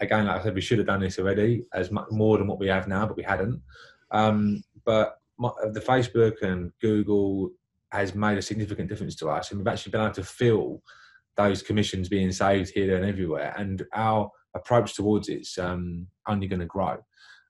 again, 0.00 0.26
like 0.26 0.40
I 0.40 0.44
said, 0.44 0.54
we 0.54 0.60
should 0.60 0.78
have 0.78 0.86
done 0.86 1.00
this 1.00 1.18
already 1.18 1.64
as 1.74 1.90
much 1.90 2.06
more 2.10 2.38
than 2.38 2.46
what 2.46 2.58
we 2.58 2.68
have 2.68 2.88
now, 2.88 3.06
but 3.06 3.16
we 3.16 3.22
hadn't. 3.22 3.60
Um, 4.10 4.62
but 4.84 5.18
my, 5.38 5.50
the 5.72 5.80
Facebook 5.80 6.42
and 6.42 6.72
Google 6.80 7.50
has 7.92 8.14
made 8.14 8.38
a 8.38 8.42
significant 8.42 8.88
difference 8.88 9.16
to 9.16 9.28
us, 9.28 9.50
and 9.50 9.60
we've 9.60 9.68
actually 9.68 9.92
been 9.92 10.02
able 10.02 10.14
to 10.14 10.24
feel 10.24 10.82
those 11.36 11.62
commissions 11.62 12.08
being 12.08 12.32
saved 12.32 12.72
here 12.74 12.96
and 12.96 13.04
everywhere, 13.04 13.54
and 13.56 13.84
our 13.94 14.30
approach 14.54 14.94
towards 14.94 15.28
it's 15.28 15.58
um, 15.58 16.06
only 16.28 16.46
going 16.46 16.60
to 16.60 16.66
grow. 16.66 16.98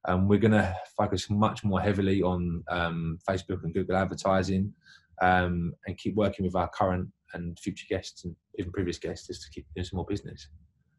Um, 0.07 0.29
we're 0.29 0.39
going 0.39 0.53
to 0.53 0.75
focus 0.97 1.29
much 1.29 1.63
more 1.63 1.81
heavily 1.81 2.23
on 2.23 2.65
um, 2.69 3.19
Facebook 3.29 3.65
and 3.65 3.75
Google 3.75 3.97
advertising 3.97 4.73
um, 5.21 5.73
and 5.87 5.99
keep 5.99 6.15
working 6.15 6.45
with 6.45 6.57
our 6.57 6.69
current 6.69 7.09
and 7.35 7.59
future 7.59 7.87
guests 7.89 8.25
and 8.25 8.35
even 8.59 8.73
previous 8.73 8.99
guests 8.99 9.27
just 9.27 9.43
to 9.43 9.51
keep 9.51 9.67
doing 9.75 9.85
some 9.85 9.97
more 9.99 10.07
business. 10.07 10.49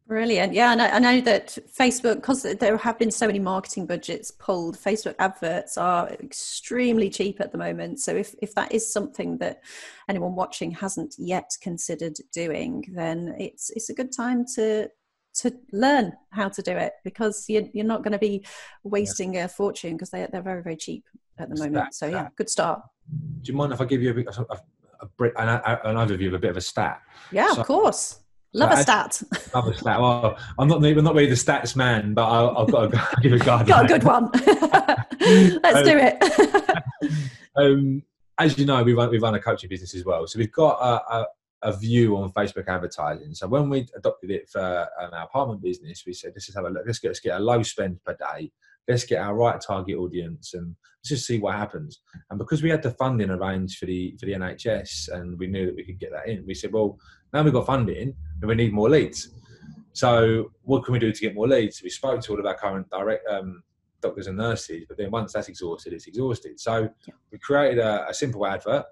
Brilliant. 0.07 0.53
Yeah, 0.53 0.73
and 0.73 0.81
I, 0.81 0.89
I 0.89 0.99
know 0.99 1.21
that 1.21 1.57
Facebook, 1.77 2.15
because 2.15 2.43
there 2.43 2.75
have 2.75 2.99
been 2.99 3.12
so 3.12 3.27
many 3.27 3.39
marketing 3.39 3.86
budgets 3.86 4.29
pulled, 4.31 4.77
Facebook 4.77 5.15
adverts 5.19 5.77
are 5.77 6.10
extremely 6.10 7.10
cheap 7.10 7.39
at 7.39 7.51
the 7.51 7.57
moment. 7.57 7.99
So 8.01 8.15
if, 8.15 8.36
if 8.41 8.53
that 8.55 8.73
is 8.73 8.91
something 8.91 9.38
that 9.38 9.63
anyone 10.10 10.36
watching 10.36 10.71
hasn't 10.71 11.15
yet 11.17 11.49
considered 11.62 12.17
doing, 12.34 12.84
then 12.93 13.36
it's 13.39 13.69
it's 13.69 13.89
a 13.89 13.93
good 13.93 14.12
time 14.12 14.43
to 14.55 14.89
to 15.34 15.53
learn 15.71 16.12
how 16.31 16.49
to 16.49 16.62
do 16.62 16.73
it 16.73 16.93
because 17.05 17.45
you're, 17.47 17.63
you're 17.73 17.86
not 17.86 18.03
going 18.03 18.12
to 18.12 18.19
be 18.19 18.45
wasting 18.84 19.36
yeah. 19.36 19.45
a 19.45 19.47
fortune 19.47 19.93
because 19.93 20.10
they, 20.10 20.27
they're 20.29 20.41
very, 20.41 20.62
very 20.62 20.75
cheap 20.75 21.05
at 21.41 21.49
the 21.49 21.56
moment. 21.56 21.75
That, 21.75 21.93
so 21.93 22.08
yeah, 22.08 22.30
good 22.36 22.49
start. 22.49 22.82
Do 23.41 23.51
you 23.51 23.58
mind 23.58 23.73
if 23.73 23.82
I 23.82 23.86
give 23.86 24.01
you 24.01 24.12
a, 24.12 24.41
a, 24.41 24.58
a, 25.01 25.41
an, 25.41 25.49
an 25.84 26.08
overview 26.08 26.27
of 26.27 26.36
a 26.36 26.39
bit 26.39 26.51
of 26.51 26.58
a 26.58 26.62
stat? 26.62 27.01
Yeah, 27.32 27.51
so, 27.54 27.62
of 27.62 27.67
course. 27.67 28.19
Love 28.54 28.73
so 28.73 28.80
a 28.80 28.82
stat. 28.84 29.23
Love 29.54 29.67
a 29.67 29.77
stat. 29.77 29.99
Well, 29.99 30.38
I'm 30.60 30.67
not 30.67 30.84
I'm 30.84 31.04
not 31.04 31.15
really 31.15 31.30
the 31.30 31.36
stats 31.36 31.75
man, 31.75 32.13
but 32.13 32.27
i 32.27 32.60
have 32.60 32.71
got 32.71 32.91
to 32.91 33.21
give 33.21 33.34
a 33.34 33.39
guide. 33.39 33.67
got 33.67 33.86
a 33.86 33.88
good 33.88 34.04
one. 34.04 34.30
Let's 35.63 35.77
um, 35.77 35.86
do 35.86 35.97
it. 35.97 37.23
um, 37.56 38.04
as 38.38 38.58
you 38.58 38.65
know, 38.65 38.84
we 38.84 38.93
run 38.93 39.10
we 39.10 39.19
run 39.19 39.36
a 39.36 39.39
coaching 39.39 39.69
business 39.69 39.95
as 39.95 40.04
well, 40.04 40.27
so 40.27 40.38
we've 40.38 40.51
got 40.51 40.77
a, 40.82 41.15
a, 41.15 41.27
a 41.62 41.77
view 41.77 42.17
on 42.17 42.32
Facebook 42.34 42.67
advertising. 42.67 43.34
So 43.34 43.47
when 43.47 43.69
we 43.69 43.88
adopted 43.95 44.32
it 44.32 44.49
for 44.49 44.88
um, 44.99 45.12
our 45.13 45.23
apartment 45.23 45.62
business, 45.62 46.04
we 46.06 46.13
said 46.13 46.34
let's 46.36 46.45
just 46.45 46.58
have 46.58 46.65
a 46.65 46.69
look. 46.69 46.84
Let's 46.86 46.99
get 46.99 47.10
let's 47.10 47.19
get 47.21 47.39
a 47.39 47.43
low 47.43 47.63
spend 47.63 48.04
per 48.04 48.17
day 48.17 48.51
let's 48.87 49.05
get 49.05 49.21
our 49.21 49.35
right 49.35 49.59
target 49.59 49.97
audience 49.97 50.53
and 50.53 50.75
let's 50.99 51.09
just 51.09 51.27
see 51.27 51.39
what 51.39 51.55
happens. 51.55 52.01
And 52.29 52.37
because 52.37 52.63
we 52.63 52.69
had 52.69 52.81
the 52.81 52.91
funding 52.91 53.29
arranged 53.29 53.77
for 53.77 53.85
the 53.85 54.15
for 54.19 54.25
the 54.25 54.33
NHS 54.33 55.09
and 55.13 55.37
we 55.37 55.47
knew 55.47 55.65
that 55.65 55.75
we 55.75 55.83
could 55.83 55.99
get 55.99 56.11
that 56.11 56.27
in, 56.27 56.45
we 56.45 56.53
said, 56.53 56.73
well, 56.73 56.97
now 57.33 57.43
we've 57.43 57.53
got 57.53 57.65
funding 57.65 58.13
and 58.41 58.47
we 58.47 58.55
need 58.55 58.73
more 58.73 58.89
leads. 58.89 59.29
So 59.93 60.51
what 60.63 60.83
can 60.83 60.93
we 60.93 60.99
do 60.99 61.11
to 61.11 61.21
get 61.21 61.35
more 61.35 61.47
leads? 61.47 61.83
We 61.83 61.89
spoke 61.89 62.21
to 62.21 62.31
all 62.31 62.39
of 62.39 62.45
our 62.45 62.55
current 62.55 62.89
direct 62.89 63.27
um, 63.27 63.61
doctors 64.01 64.27
and 64.27 64.37
nurses, 64.37 64.85
but 64.87 64.97
then 64.97 65.11
once 65.11 65.33
that's 65.33 65.49
exhausted, 65.49 65.93
it's 65.93 66.07
exhausted. 66.07 66.59
So 66.59 66.89
we 67.31 67.37
created 67.39 67.79
a, 67.79 68.09
a 68.09 68.13
simple 68.13 68.45
advert 68.45 68.85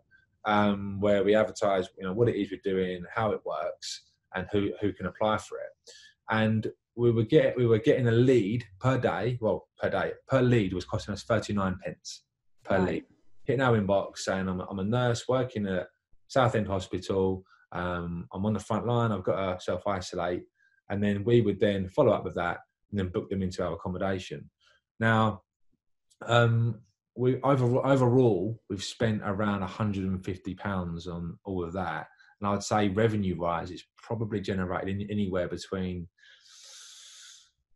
um, 0.45 0.99
where 0.99 1.23
we 1.23 1.35
advertise, 1.35 1.87
you 1.97 2.05
know, 2.05 2.13
what 2.13 2.29
it 2.29 2.35
is 2.39 2.51
we're 2.51 2.59
doing, 2.63 3.03
how 3.13 3.31
it 3.31 3.41
works, 3.45 4.03
and 4.35 4.47
who 4.51 4.71
who 4.81 4.93
can 4.93 5.07
apply 5.07 5.37
for 5.37 5.57
it. 5.57 5.93
And 6.29 6.67
we 6.95 7.11
were 7.11 7.23
get 7.23 7.55
we 7.57 7.65
were 7.65 7.79
getting 7.79 8.07
a 8.07 8.11
lead 8.11 8.65
per 8.79 8.97
day. 8.97 9.37
Well, 9.41 9.67
per 9.79 9.89
day 9.89 10.13
per 10.27 10.41
lead 10.41 10.73
was 10.73 10.85
costing 10.85 11.13
us 11.13 11.23
thirty 11.23 11.53
nine 11.53 11.77
pence 11.83 12.23
per 12.63 12.77
right. 12.77 12.87
lead. 12.87 13.03
Hitting 13.43 13.61
our 13.61 13.79
inbox 13.79 14.19
saying 14.19 14.47
I'm 14.47 14.59
a, 14.59 14.67
I'm 14.69 14.79
a 14.79 14.83
nurse 14.83 15.27
working 15.27 15.67
at 15.67 15.87
Southend 16.27 16.67
Hospital. 16.67 17.43
Um, 17.71 18.27
I'm 18.33 18.45
on 18.45 18.53
the 18.53 18.59
front 18.59 18.85
line. 18.87 19.11
I've 19.11 19.23
got 19.23 19.57
to 19.57 19.63
self 19.63 19.85
isolate. 19.87 20.43
and 20.89 21.03
then 21.03 21.23
we 21.23 21.41
would 21.41 21.59
then 21.59 21.87
follow 21.87 22.11
up 22.11 22.23
with 22.23 22.35
that 22.35 22.57
and 22.89 22.99
then 22.99 23.09
book 23.09 23.29
them 23.29 23.43
into 23.43 23.63
our 23.63 23.73
accommodation. 23.73 24.49
Now, 24.99 25.43
um, 26.25 26.81
we 27.15 27.39
over, 27.41 27.85
overall 27.85 28.59
we've 28.69 28.83
spent 28.83 29.21
around 29.23 29.61
150 29.61 30.55
pounds 30.55 31.07
on 31.07 31.37
all 31.43 31.63
of 31.63 31.73
that, 31.73 32.07
and 32.39 32.49
I'd 32.49 32.63
say 32.63 32.89
revenue 32.89 33.37
wise, 33.37 33.71
it's 33.71 33.85
probably 33.97 34.41
generated 34.41 35.01
in, 35.01 35.11
anywhere 35.11 35.47
between 35.47 36.07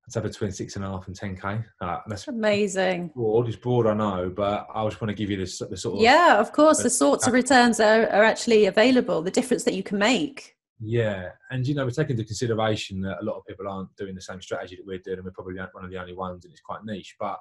I'd 0.07 0.11
say 0.11 0.19
between 0.19 0.51
six 0.51 0.75
and 0.75 0.83
a 0.83 0.89
half 0.89 1.07
and 1.07 1.15
ten 1.15 1.35
k. 1.35 1.61
Uh, 1.79 1.99
that's 2.07 2.27
amazing. 2.27 3.11
Broad, 3.15 3.47
it's 3.47 3.55
broad, 3.55 3.87
I 3.87 3.93
know, 3.93 4.31
but 4.35 4.67
I 4.73 4.85
just 4.85 4.99
want 5.01 5.09
to 5.09 5.15
give 5.15 5.29
you 5.29 5.37
the, 5.37 5.67
the 5.69 5.77
sort 5.77 5.95
of 5.95 6.01
yeah, 6.01 6.39
of 6.39 6.51
course, 6.51 6.81
uh, 6.81 6.83
the 6.83 6.89
sorts 6.89 7.25
uh, 7.25 7.29
of 7.29 7.33
returns 7.33 7.79
are, 7.79 8.03
are 8.07 8.23
actually 8.23 8.65
available. 8.65 9.21
The 9.21 9.31
difference 9.31 9.63
that 9.63 9.73
you 9.73 9.83
can 9.83 9.97
make. 9.97 10.55
Yeah, 10.81 11.29
and 11.51 11.65
you 11.65 11.75
know, 11.75 11.85
we're 11.85 11.91
taking 11.91 12.17
into 12.17 12.25
consideration 12.25 12.99
that 13.01 13.21
a 13.21 13.23
lot 13.23 13.37
of 13.37 13.45
people 13.45 13.69
aren't 13.69 13.95
doing 13.95 14.15
the 14.15 14.21
same 14.21 14.41
strategy 14.41 14.75
that 14.75 14.85
we're 14.85 14.97
doing, 14.97 15.17
and 15.17 15.25
we're 15.25 15.31
probably 15.31 15.55
one 15.71 15.85
of 15.85 15.91
the 15.91 15.97
only 15.97 16.13
ones, 16.13 16.43
and 16.43 16.51
it's 16.51 16.61
quite 16.61 16.83
niche. 16.83 17.15
But 17.17 17.37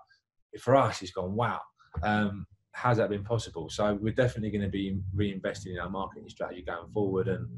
for 0.60 0.76
us, 0.76 1.02
it's 1.02 1.10
gone 1.10 1.34
wow. 1.34 1.60
Um, 2.04 2.46
how's 2.70 2.98
that 2.98 3.10
been 3.10 3.24
possible? 3.24 3.68
So 3.70 3.98
we're 4.00 4.14
definitely 4.14 4.50
going 4.50 4.62
to 4.62 4.68
be 4.68 5.00
reinvesting 5.16 5.72
in 5.72 5.78
our 5.80 5.90
marketing 5.90 6.28
strategy 6.28 6.62
going 6.62 6.88
forward, 6.92 7.26
and 7.26 7.48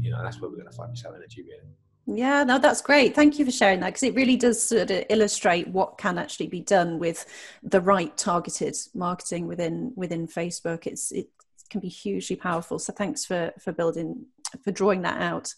you 0.00 0.10
know, 0.10 0.22
that's 0.22 0.40
where 0.40 0.50
we're 0.50 0.56
going 0.56 0.70
to 0.70 0.76
focus 0.76 1.04
our 1.04 1.14
energy 1.14 1.42
really. 1.42 1.74
Yeah, 2.10 2.42
no, 2.42 2.58
that's 2.58 2.80
great. 2.80 3.14
Thank 3.14 3.38
you 3.38 3.44
for 3.44 3.50
sharing 3.50 3.80
that 3.80 3.88
because 3.88 4.02
it 4.02 4.14
really 4.14 4.36
does 4.36 4.62
sort 4.62 4.90
of 4.90 5.04
illustrate 5.10 5.68
what 5.68 5.98
can 5.98 6.16
actually 6.16 6.46
be 6.46 6.60
done 6.60 6.98
with 6.98 7.26
the 7.62 7.82
right 7.82 8.16
targeted 8.16 8.76
marketing 8.94 9.46
within 9.46 9.92
within 9.94 10.26
Facebook. 10.26 10.86
It's 10.86 11.12
it 11.12 11.28
can 11.68 11.80
be 11.80 11.88
hugely 11.88 12.34
powerful. 12.34 12.78
So 12.78 12.94
thanks 12.94 13.26
for 13.26 13.52
for 13.60 13.72
building 13.72 14.24
for 14.64 14.70
drawing 14.72 15.02
that 15.02 15.20
out. 15.20 15.54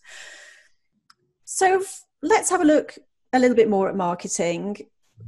So 1.45 1.85
let's 2.21 2.51
have 2.51 2.63
a 2.63 2.65
look 2.65 2.99
a 3.33 3.39
little 3.39 3.57
bit 3.57 3.71
more 3.71 3.89
at 3.89 3.95
marketing. 3.95 4.79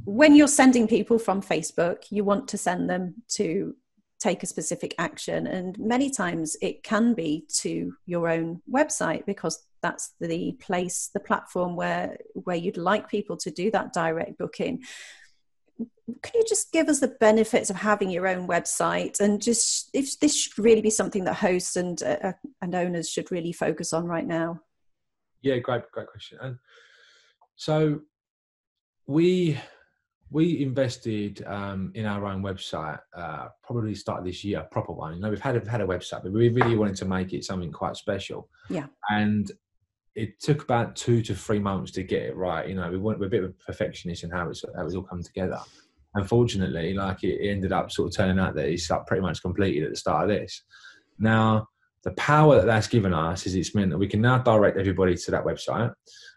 When 0.03 0.35
you're 0.35 0.47
sending 0.49 0.89
people 0.89 1.19
from 1.19 1.41
Facebook, 1.41 2.03
you 2.09 2.25
want 2.25 2.49
to 2.49 2.57
send 2.57 2.89
them 2.89 3.15
to 3.35 3.75
take 4.19 4.43
a 4.43 4.47
specific 4.47 4.93
action. 4.97 5.47
And 5.47 5.79
many 5.79 6.09
times 6.09 6.57
it 6.61 6.83
can 6.83 7.13
be 7.13 7.45
to 7.59 7.93
your 8.05 8.27
own 8.27 8.61
website 8.69 9.25
because 9.25 9.63
that's 9.83 10.13
the 10.19 10.53
place, 10.53 11.11
the 11.13 11.19
platform 11.19 11.75
where 11.75 12.17
where 12.33 12.55
you'd 12.55 12.77
like 12.77 13.07
people 13.07 13.37
to 13.37 13.51
do 13.51 13.69
that 13.71 13.93
direct 13.93 14.39
booking. 14.39 14.81
Can 15.77 16.33
you 16.35 16.43
just 16.47 16.71
give 16.71 16.87
us 16.89 16.99
the 16.99 17.15
benefits 17.19 17.69
of 17.69 17.75
having 17.75 18.09
your 18.09 18.27
own 18.27 18.47
website 18.47 19.19
and 19.19 19.41
just 19.41 19.89
if 19.93 20.19
this 20.19 20.35
should 20.35 20.57
really 20.57 20.81
be 20.81 20.89
something 20.89 21.25
that 21.25 21.35
hosts 21.35 21.75
and 21.75 22.01
uh, 22.01 22.17
uh 22.23 22.31
and 22.61 22.73
owners 22.73 23.09
should 23.09 23.31
really 23.31 23.53
focus 23.53 23.93
on 23.93 24.05
right 24.05 24.25
now? 24.25 24.59
Yeah, 25.41 25.57
great, 25.57 25.83
great 25.91 26.07
question. 26.07 26.39
And 26.41 26.57
so 27.55 28.01
we 29.05 29.59
we 30.33 30.63
invested 30.63 31.43
um, 31.45 31.91
in 31.93 32.07
our 32.07 32.25
own 32.25 32.41
website 32.41 32.99
uh, 33.15 33.49
probably 33.63 33.93
started 33.93 34.25
this 34.25 34.43
year, 34.43 34.61
a 34.61 34.63
proper 34.63 34.91
one. 34.91 35.13
You 35.13 35.21
know, 35.21 35.29
we've 35.29 35.39
had 35.39 35.55
a, 35.55 35.69
had 35.69 35.81
a 35.81 35.85
website, 35.85 36.23
but 36.23 36.31
we 36.31 36.49
really 36.49 36.75
wanted 36.75 36.95
to 36.97 37.05
make 37.05 37.33
it 37.33 37.45
something 37.45 37.71
quite 37.71 37.95
special. 37.95 38.49
Yeah. 38.67 38.87
And 39.09 39.51
it 40.15 40.39
took 40.39 40.63
about 40.63 40.95
two 40.95 41.21
to 41.23 41.35
three 41.35 41.59
months 41.59 41.91
to 41.91 42.03
get 42.03 42.23
it 42.23 42.35
right. 42.35 42.67
You 42.67 42.75
know, 42.75 42.89
we 42.89 42.97
weren't 42.97 43.19
we're 43.19 43.27
a 43.27 43.29
bit 43.29 43.43
of 43.43 43.49
a 43.49 43.53
perfectionist 43.65 44.23
in 44.23 44.29
how 44.29 44.49
it's 44.49 44.63
how 44.75 44.85
it's 44.85 44.95
all 44.95 45.03
come 45.03 45.23
together. 45.23 45.59
Unfortunately, 46.15 46.93
like 46.93 47.23
it 47.23 47.47
ended 47.47 47.71
up 47.71 47.91
sort 47.91 48.09
of 48.09 48.15
turning 48.15 48.39
out 48.39 48.53
that 48.55 48.69
it's 48.69 48.89
pretty 49.07 49.21
much 49.21 49.41
completed 49.41 49.83
at 49.83 49.89
the 49.89 49.95
start 49.95 50.29
of 50.29 50.29
this. 50.29 50.63
Now, 51.17 51.67
the 52.03 52.11
power 52.11 52.57
that 52.57 52.65
that's 52.65 52.87
given 52.87 53.13
us 53.13 53.47
is 53.47 53.55
it's 53.55 53.73
meant 53.73 53.89
that 53.89 53.97
we 53.97 54.07
can 54.07 54.21
now 54.21 54.37
direct 54.37 54.77
everybody 54.77 55.15
to 55.15 55.31
that 55.31 55.45
website. 55.45 55.91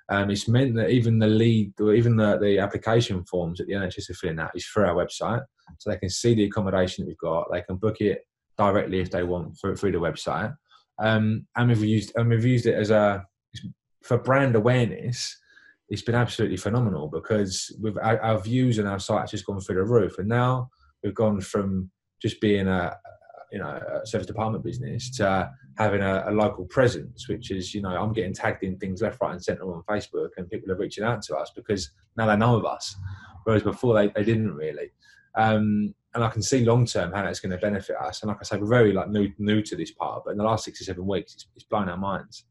Um, 0.09 0.31
it's 0.31 0.49
meant 0.49 0.77
that 0.77 0.91
even 0.91 1.19
the 1.19 1.27
lead, 1.27 1.73
or 1.81 1.93
even 1.93 2.17
the, 2.17 2.39
the 2.39 2.59
application 2.61 3.25
forms 3.25 3.59
that 3.59 3.67
the 3.67 3.75
NHS 3.75 4.11
are 4.11 4.15
filling 4.15 4.39
out 4.39 4.53
is 4.55 4.65
through 4.65 4.87
our 4.87 4.95
website, 4.95 5.43
so 5.79 5.91
they 5.91 5.99
can 5.99 6.09
see 6.09 6.35
the 6.35 6.45
accommodation 6.45 7.05
that 7.05 7.09
we've 7.09 7.19
got. 7.19 7.49
They 7.53 7.63
can 7.63 7.77
book 7.77 8.01
it 8.01 8.23
directly 8.57 9.01
if 9.01 9.11
they 9.11 9.25
want 9.25 9.59
through, 9.61 9.77
through 9.77 9.93
the 9.93 9.99
website. 9.99 10.55
Um, 10.99 11.47
and 11.57 11.69
we've 11.69 11.85
used 11.85 12.13
and 12.17 12.31
we've 12.31 12.45
used 12.45 12.67
it 12.67 12.75
as 12.75 12.91
a 12.91 13.27
for 14.03 14.19
brand 14.19 14.57
awareness. 14.57 15.39
It's 15.89 16.03
been 16.03 16.15
absolutely 16.17 16.57
phenomenal 16.57 17.09
because 17.09 17.77
with 17.81 17.97
our, 17.99 18.21
our 18.21 18.41
views 18.41 18.79
and 18.79 18.89
our 18.89 18.99
site 18.99 19.21
has 19.21 19.31
just 19.31 19.47
gone 19.47 19.61
through 19.61 19.77
the 19.77 19.85
roof, 19.85 20.19
and 20.19 20.29
now 20.29 20.71
we've 21.03 21.15
gone 21.15 21.41
from 21.41 21.91
just 22.21 22.41
being 22.41 22.67
a 22.67 22.97
you 23.53 23.59
know 23.59 23.81
a 24.03 24.07
service 24.07 24.27
department 24.27 24.65
business 24.65 25.11
to 25.11 25.51
having 25.79 26.01
a, 26.01 26.25
a, 26.27 26.33
local 26.33 26.65
presence 26.65 27.29
which 27.29 27.51
is 27.51 27.75
you 27.75 27.81
know 27.81 27.91
i'm 27.91 28.13
getting 28.13 28.33
tagged 28.33 28.65
in 28.65 28.77
things 28.79 29.03
left 29.03 29.21
right 29.21 29.33
and 29.33 29.45
center 29.45 29.73
on 29.73 29.83
facebook 29.89 30.31
and 30.37 30.51
people 30.51 30.71
are 30.73 30.77
reaching 30.77 31.05
out 31.05 31.23
to 31.23 31.37
us 31.37 31.53
because 31.55 31.93
now 32.17 32.27
they 32.27 32.37
know 32.37 32.57
of 32.57 32.65
us 32.65 32.97
whereas 33.45 33.63
before 33.63 33.95
they, 33.95 34.09
they 34.09 34.25
didn't 34.25 34.55
really. 34.55 34.91
Um, 35.37 35.95
and 36.15 36.25
i 36.25 36.29
can 36.29 36.43
see 36.43 36.65
long 36.65 36.87
term 36.87 37.13
how 37.13 37.23
that's 37.23 37.41
going 37.41 37.53
to 37.53 37.59
benefit 37.59 37.97
us. 37.97 38.23
And 38.23 38.29
like 38.29 38.39
i 38.41 38.43
say 38.43 38.57
we're 38.57 38.67
very 38.67 38.93
like 38.93 39.11
new 39.11 39.31
new 39.39 39.63
to 39.63 39.77
this 39.77 39.93
part 39.93 40.23
but 40.25 40.33
in 40.33 40.39
the 40.39 40.45
last 40.45 40.65
six 40.65 40.81
or 40.81 40.85
seven 40.85 41.07
weeks 41.07 41.35
it's, 41.35 41.47
it's 41.55 41.65
blown 41.65 41.89
our 41.89 41.97
minds 41.97 42.47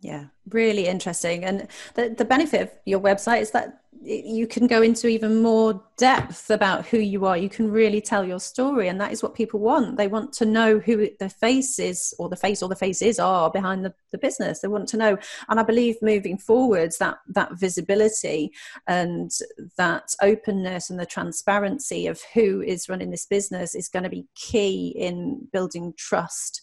yeah, 0.00 0.26
really 0.48 0.86
interesting. 0.86 1.44
And 1.44 1.68
the, 1.94 2.14
the 2.16 2.24
benefit 2.24 2.60
of 2.62 2.70
your 2.86 3.00
website 3.00 3.42
is 3.42 3.50
that 3.50 3.80
you 4.02 4.46
can 4.46 4.66
go 4.66 4.80
into 4.80 5.08
even 5.08 5.42
more 5.42 5.84
depth 5.98 6.48
about 6.48 6.86
who 6.86 6.96
you 6.96 7.26
are. 7.26 7.36
You 7.36 7.50
can 7.50 7.70
really 7.70 8.00
tell 8.00 8.24
your 8.24 8.40
story, 8.40 8.88
and 8.88 8.98
that 8.98 9.12
is 9.12 9.22
what 9.22 9.34
people 9.34 9.60
want. 9.60 9.98
They 9.98 10.08
want 10.08 10.32
to 10.34 10.46
know 10.46 10.78
who 10.78 11.08
the 11.18 11.28
face 11.28 11.78
is, 11.78 12.14
or 12.18 12.30
the 12.30 12.36
face 12.36 12.62
or 12.62 12.70
the 12.70 12.76
faces 12.76 13.18
are 13.18 13.50
behind 13.50 13.84
the, 13.84 13.92
the 14.10 14.16
business. 14.16 14.60
They 14.60 14.68
want 14.68 14.88
to 14.88 14.96
know. 14.96 15.18
And 15.50 15.60
I 15.60 15.64
believe 15.64 15.96
moving 16.00 16.38
forwards, 16.38 16.96
that 16.96 17.18
that 17.34 17.58
visibility 17.58 18.52
and 18.86 19.30
that 19.76 20.14
openness 20.22 20.88
and 20.88 20.98
the 20.98 21.04
transparency 21.04 22.06
of 22.06 22.22
who 22.32 22.62
is 22.62 22.88
running 22.88 23.10
this 23.10 23.26
business 23.26 23.74
is 23.74 23.88
going 23.88 24.04
to 24.04 24.08
be 24.08 24.26
key 24.34 24.94
in 24.96 25.46
building 25.52 25.92
trust 25.98 26.62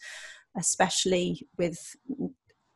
especially 0.60 1.47
with 1.58 1.95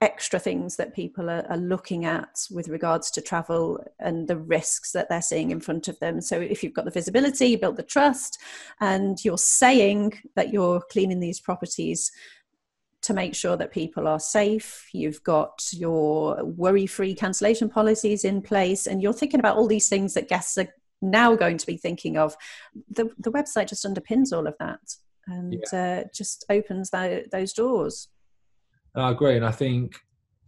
extra 0.01 0.39
things 0.39 0.75
that 0.77 0.95
people 0.95 1.29
are, 1.29 1.45
are, 1.49 1.57
looking 1.57 2.05
at 2.05 2.47
with 2.49 2.67
regards 2.67 3.11
to 3.11 3.21
travel 3.21 3.83
and 3.99 4.27
the 4.27 4.37
risks 4.37 4.91
that 4.91 5.07
they're 5.07 5.21
seeing 5.21 5.51
in 5.51 5.59
front 5.59 5.87
of 5.87 5.99
them. 5.99 6.19
So, 6.19 6.39
if 6.39 6.63
you've 6.63 6.73
got 6.73 6.85
the 6.85 6.91
visibility, 6.91 7.47
you 7.47 7.57
build 7.57 7.77
the 7.77 7.83
trust, 7.83 8.39
and 8.79 9.23
you're 9.23 9.37
saying 9.37 10.13
that 10.35 10.51
you're 10.51 10.81
cleaning 10.91 11.19
these 11.19 11.39
properties 11.39 12.11
to 13.03 13.13
make 13.13 13.33
sure 13.33 13.57
that 13.57 13.71
people 13.71 14.07
are 14.07 14.19
safe, 14.19 14.87
you've 14.93 15.23
got 15.23 15.67
your 15.71 16.43
worry 16.43 16.85
free 16.85 17.15
cancellation 17.15 17.69
policies 17.69 18.25
in 18.25 18.41
place, 18.41 18.87
and 18.87 19.01
you're 19.01 19.13
thinking 19.13 19.39
about 19.39 19.57
all 19.57 19.67
these 19.67 19.89
things 19.89 20.13
that 20.13 20.29
guests 20.29 20.57
are 20.57 20.67
now 21.01 21.35
going 21.35 21.57
to 21.57 21.65
be 21.65 21.77
thinking 21.77 22.17
of. 22.17 22.35
The, 22.91 23.09
the 23.17 23.31
website 23.31 23.69
just 23.69 23.85
underpins 23.85 24.31
all 24.31 24.47
of 24.47 24.55
that 24.59 24.79
and 25.27 25.63
yeah. 25.71 26.01
uh, 26.01 26.03
just 26.13 26.45
opens 26.49 26.89
that, 26.91 27.31
those 27.31 27.53
doors. 27.53 28.07
I 28.95 29.11
agree, 29.11 29.37
and 29.37 29.45
I 29.45 29.51
think 29.51 29.95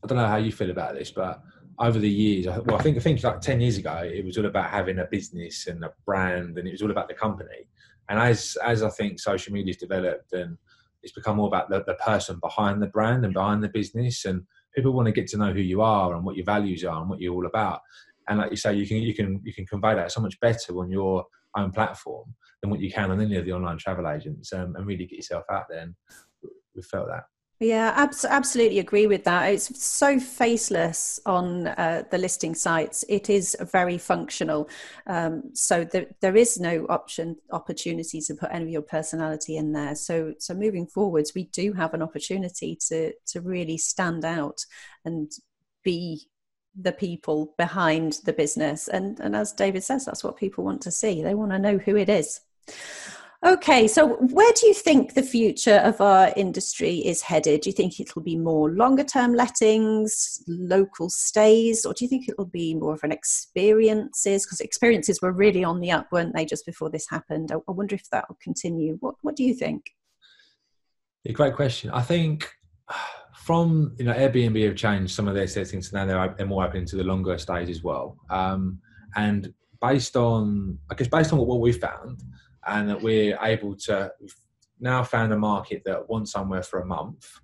I 0.04 0.08
don't 0.08 0.18
know 0.18 0.28
how 0.28 0.38
you 0.38 0.52
feel 0.52 0.72
about 0.72 0.96
this, 0.96 1.12
but 1.12 1.42
over 1.80 1.98
the 1.98 2.10
years, 2.10 2.46
well, 2.46 2.76
I 2.76 2.84
think 2.84 2.98
I 2.98 3.00
think 3.00 3.24
like 3.24 3.42
ten 3.42 3.62
years 3.62 3.78
ago, 3.78 4.02
it 4.04 4.26
was 4.26 4.38
all 4.38 4.46
about 4.46 4.70
having 4.70 5.00
a 5.00 5.06
business 5.06 5.68
and 5.68 5.84
a 5.84 5.94
brand, 6.06 6.58
and 6.58 6.68
it 6.68 6.72
was 6.72 6.82
all 6.82 6.92
about 6.92 7.08
the 7.08 7.14
company. 7.14 7.68
And 8.10 8.20
as 8.20 8.58
as 8.64 8.84
I 8.84 8.90
think 8.90 9.20
social 9.20 9.54
media's 9.54 9.78
developed, 9.78 10.34
and 10.34 10.58
it's 11.02 11.14
become 11.14 11.38
more 11.38 11.48
about 11.48 11.70
the, 11.70 11.84
the 11.86 11.96
person 11.96 12.40
behind 12.42 12.82
the 12.82 12.88
brand 12.88 13.26
and 13.26 13.34
behind 13.34 13.64
the 13.64 13.70
business, 13.70 14.26
and 14.26 14.44
people 14.76 14.94
want 14.94 15.06
to 15.06 15.12
get 15.14 15.28
to 15.28 15.38
know 15.38 15.54
who 15.54 15.62
you 15.62 15.82
are 15.82 16.14
and 16.14 16.26
what 16.26 16.36
your 16.36 16.46
values 16.46 16.84
are 16.84 17.00
and 17.00 17.10
what 17.10 17.20
you're 17.22 17.34
all 17.34 17.46
about. 17.46 17.80
And 18.28 18.40
like 18.40 18.52
you 18.52 18.58
say, 18.58 18.74
you 18.74 18.88
can 18.88 18.98
you 18.98 19.14
can 19.14 19.42
you 19.44 19.54
can 19.54 19.66
convey 19.66 19.96
that 19.96 20.12
so 20.12 20.22
much 20.22 20.40
better 20.42 20.78
on 20.80 20.92
your 20.92 21.26
own 21.56 21.72
platform 21.72 22.34
than 22.62 22.72
what 22.72 22.80
you 22.82 22.92
can 22.92 23.12
on 23.12 23.22
any 23.22 23.38
of 23.38 23.46
the 23.46 23.54
online 23.54 23.78
travel 23.78 24.08
agents, 24.08 24.52
um, 24.54 24.76
and 24.76 24.86
really 24.86 25.06
get 25.06 25.18
yourself 25.18 25.46
out 25.50 25.66
there. 25.70 25.80
And 25.80 25.96
we 26.76 26.82
felt 26.82 27.08
that. 27.08 27.24
Yeah, 27.60 27.94
abs- 27.96 28.26
absolutely 28.26 28.80
agree 28.80 29.08
with 29.08 29.24
that. 29.24 29.46
It's 29.54 29.82
so 29.82 30.20
faceless 30.20 31.20
on 31.26 31.68
uh, 31.68 32.04
the 32.12 32.18
listing 32.18 32.56
sites. 32.56 33.06
It 33.08 33.30
is 33.30 33.56
very 33.72 33.98
functional. 33.98 34.68
Um, 35.08 35.52
so 35.54 35.86
there, 35.86 36.08
there 36.20 36.36
is 36.36 36.60
no 36.60 36.86
option 36.90 37.38
opportunity 37.52 38.20
to 38.22 38.36
put 38.36 38.50
any 38.52 38.66
of 38.66 38.70
your 38.70 38.82
personality 38.82 39.56
in 39.56 39.72
there. 39.72 39.96
So 39.96 40.34
so 40.40 40.54
moving 40.54 40.88
forwards, 40.88 41.34
we 41.34 41.46
do 41.46 41.72
have 41.74 41.94
an 41.94 42.02
opportunity 42.02 42.78
to 42.90 43.14
to 43.28 43.42
really 43.42 43.78
stand 43.78 44.26
out 44.26 44.66
and 45.06 45.32
be 45.84 46.28
the 46.76 46.92
people 46.92 47.54
behind 47.58 48.18
the 48.26 48.34
business. 48.34 48.90
And 48.90 49.20
and 49.22 49.36
as 49.38 49.54
David 49.54 49.84
says, 49.84 50.06
that's 50.06 50.24
what 50.24 50.36
people 50.36 50.66
want 50.66 50.82
to 50.82 50.92
see. 50.92 51.24
They 51.24 51.36
want 51.36 51.52
to 51.52 51.60
know 51.60 51.78
who 51.78 51.96
it 51.96 52.10
is. 52.10 52.42
Okay, 53.46 53.90
so 53.90 54.16
where 54.32 54.54
do 54.54 54.68
you 54.68 54.74
think 54.74 55.16
the 55.16 55.22
future 55.22 55.82
of 55.84 56.00
our 56.00 56.32
industry 56.38 57.00
is 57.00 57.22
headed? 57.22 57.60
Do 57.62 57.70
you 57.70 57.74
think 57.74 58.00
it'll 58.00 58.22
be 58.22 58.38
more 58.38 58.72
longer 58.72 59.04
term 59.04 59.34
lettings, 59.34 60.42
local 60.48 61.10
stays, 61.10 61.86
or 61.86 61.94
do 61.94 62.06
you 62.06 62.10
think 62.10 62.30
it'll 62.30 62.46
be 62.46 62.74
more 62.74 62.94
of 62.94 63.04
an 63.04 63.12
experiences? 63.12 64.46
Because 64.46 64.62
experiences 64.62 65.22
were 65.22 65.34
really 65.34 65.62
on 65.62 65.82
the 65.82 65.92
up, 65.92 66.08
weren't 66.10 66.34
they, 66.34 66.46
just 66.46 66.66
before 66.66 66.90
this 66.90 67.10
happened? 67.10 67.52
I, 67.52 67.58
wonder 67.68 67.96
if 67.96 68.10
that 68.12 68.30
will 68.30 68.38
continue. 68.42 68.96
What, 69.02 69.16
what 69.24 69.36
do 69.36 69.44
you 69.44 69.54
think? 69.54 69.92
A 71.26 71.34
great 71.34 71.56
question. 71.56 71.90
I 71.90 72.02
think 72.02 72.50
from 73.36 73.94
you 73.98 74.06
know 74.06 74.14
Airbnb 74.14 74.64
have 74.66 74.78
changed 74.78 75.14
some 75.14 75.28
of 75.28 75.36
their 75.36 75.48
settings, 75.48 75.92
so 75.92 75.98
now 75.98 76.06
they're, 76.06 76.36
they're 76.38 76.46
more 76.46 76.66
open 76.66 76.86
to 76.86 76.96
the 76.96 77.04
longer 77.04 77.38
stays 77.38 77.70
as 77.70 77.84
well. 77.84 78.16
Um, 78.30 78.80
and 79.18 79.54
based 79.82 80.16
on, 80.16 80.80
I 80.90 80.96
guess, 80.96 81.10
based 81.10 81.34
on 81.34 81.40
what, 81.40 81.48
what 81.50 81.60
we 81.60 81.74
found, 81.74 82.24
and 82.68 82.90
that 82.90 83.02
we're 83.02 83.38
able 83.42 83.76
to 83.76 84.12
now 84.80 85.04
found 85.04 85.32
a 85.34 85.38
market 85.38 85.82
that 85.86 86.10
wants 86.10 86.32
somewhere 86.32 86.64
for 86.64 86.82
a 86.82 86.86
month, 86.86 87.40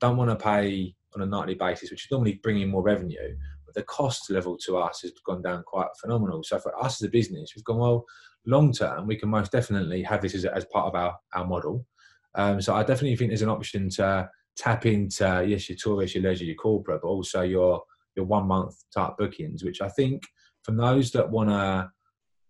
don't 0.00 0.16
want 0.16 0.30
to 0.30 0.44
pay 0.44 0.94
on 1.14 1.22
a 1.22 1.26
nightly 1.26 1.54
basis, 1.54 1.90
which 1.90 2.04
is 2.04 2.10
normally 2.10 2.40
bringing 2.42 2.68
more 2.68 2.82
revenue, 2.82 3.36
but 3.64 3.74
the 3.74 3.82
cost 3.82 4.30
level 4.30 4.56
to 4.58 4.76
us 4.76 5.02
has 5.02 5.12
gone 5.24 5.42
down 5.42 5.62
quite 5.64 5.88
phenomenal. 6.00 6.42
So 6.42 6.58
for 6.58 6.76
us 6.82 7.00
as 7.00 7.06
a 7.06 7.10
business, 7.10 7.52
we've 7.54 7.64
gone 7.64 7.78
well 7.78 8.04
long 8.46 8.72
term. 8.72 9.06
We 9.06 9.16
can 9.16 9.28
most 9.28 9.52
definitely 9.52 10.02
have 10.02 10.22
this 10.22 10.34
as, 10.34 10.44
as 10.44 10.64
part 10.66 10.86
of 10.86 10.94
our 10.94 11.16
our 11.34 11.46
model. 11.46 11.86
Um, 12.34 12.60
so 12.60 12.74
I 12.74 12.82
definitely 12.82 13.16
think 13.16 13.30
there's 13.30 13.42
an 13.42 13.48
option 13.48 13.88
to 13.90 14.28
tap 14.56 14.86
into 14.86 15.44
yes 15.46 15.68
your 15.68 15.78
tourist, 15.80 16.14
your 16.14 16.24
leisure, 16.24 16.44
your 16.44 16.56
corporate, 16.56 17.02
but 17.02 17.08
also 17.08 17.42
your 17.42 17.82
your 18.16 18.26
one 18.26 18.46
month 18.46 18.74
type 18.94 19.16
bookings, 19.18 19.64
which 19.64 19.80
I 19.80 19.88
think 19.88 20.22
from 20.62 20.76
those 20.76 21.10
that 21.12 21.30
want 21.30 21.50
to 21.50 21.90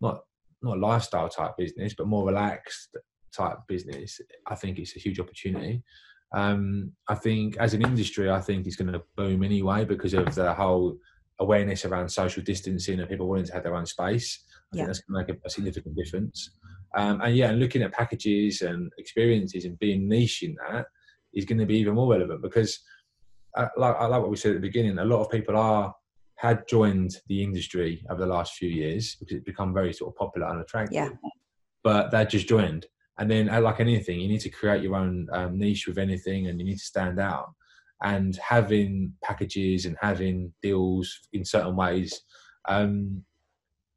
not 0.01 0.21
not 0.63 0.77
a 0.77 0.81
lifestyle 0.81 1.29
type 1.29 1.53
business, 1.57 1.95
but 1.95 2.07
more 2.07 2.27
relaxed 2.27 2.97
type 3.35 3.59
business, 3.67 4.21
I 4.47 4.55
think 4.55 4.79
it's 4.79 4.97
a 4.97 5.01
huge 5.01 5.21
opportunity. 5.21 5.83
Um, 6.35 6.93
I 7.09 7.15
think 7.15 7.57
as 7.59 7.75
an 7.75 7.83
industry, 7.83 8.31
I 8.31 8.41
think 8.41 8.67
it's 8.67 8.77
going 8.77 8.93
to 8.93 9.03
boom 9.17 9.43
anyway 9.43 9.85
because 9.85 10.15
of 10.15 10.35
the 10.35 10.53
whole 10.55 10.97
awareness 11.41 11.85
around 11.85 12.09
social 12.09 12.43
distancing 12.43 13.01
and 13.01 13.09
people 13.09 13.29
wanting 13.29 13.47
to 13.47 13.53
have 13.53 13.65
their 13.65 13.77
own 13.77 13.87
space. 13.87 14.45
I 14.73 14.77
yeah. 14.77 14.81
think 14.81 14.87
that's 14.89 15.01
going 15.01 15.27
to 15.27 15.33
make 15.33 15.43
a, 15.43 15.47
a 15.47 15.51
significant 15.51 15.97
difference. 15.97 16.51
Um, 16.97 17.21
and 17.21 17.37
yeah, 17.37 17.51
and 17.51 17.59
looking 17.59 17.83
at 17.83 17.93
packages 17.93 18.63
and 18.63 18.91
experiences 18.99 19.65
and 19.65 19.79
being 19.79 20.09
niche 20.09 20.43
in 20.43 20.57
that 20.69 20.87
is 21.35 21.45
going 21.45 21.59
to 21.59 21.67
be 21.67 21.79
even 21.79 21.95
more 21.95 22.11
relevant 22.13 22.43
because, 22.43 22.81
uh, 23.57 23.69
like, 23.77 23.97
I 23.97 24.07
like 24.07 24.21
what 24.21 24.31
we 24.31 24.37
said 24.37 24.51
at 24.51 24.55
the 24.61 24.69
beginning. 24.69 24.99
A 24.99 25.05
lot 25.05 25.23
of 25.23 25.31
people 25.31 25.57
are 25.57 25.95
had 26.43 26.67
joined 26.67 27.15
the 27.29 27.41
industry 27.41 28.05
over 28.11 28.21
the 28.21 28.27
last 28.27 28.55
few 28.55 28.69
years 28.69 29.15
because 29.15 29.37
it's 29.37 29.45
become 29.45 29.73
very 29.73 29.93
sort 29.93 30.13
of 30.13 30.19
popular 30.19 30.49
and 30.49 30.61
attractive. 30.61 30.93
Yeah. 30.93 31.11
But 31.85 32.11
they 32.11 32.25
just 32.27 32.49
joined, 32.49 32.87
and 33.19 33.31
then 33.31 33.49
uh, 33.49 33.61
like 33.61 33.79
anything, 33.79 34.19
you 34.19 34.27
need 34.27 34.41
to 34.41 34.49
create 34.49 34.83
your 34.83 34.97
own 34.97 35.29
um, 35.33 35.57
niche 35.57 35.87
with 35.87 35.99
anything, 35.99 36.49
and 36.49 36.59
you 36.59 36.67
need 36.67 36.79
to 36.79 36.85
stand 36.85 37.21
out. 37.21 37.53
And 38.03 38.35
having 38.37 39.13
packages 39.23 39.87
and 39.87 39.97
having 40.01 40.53
deals 40.63 41.17
in 41.33 41.45
certain 41.45 41.77
ways 41.77 42.23
um, 42.69 43.23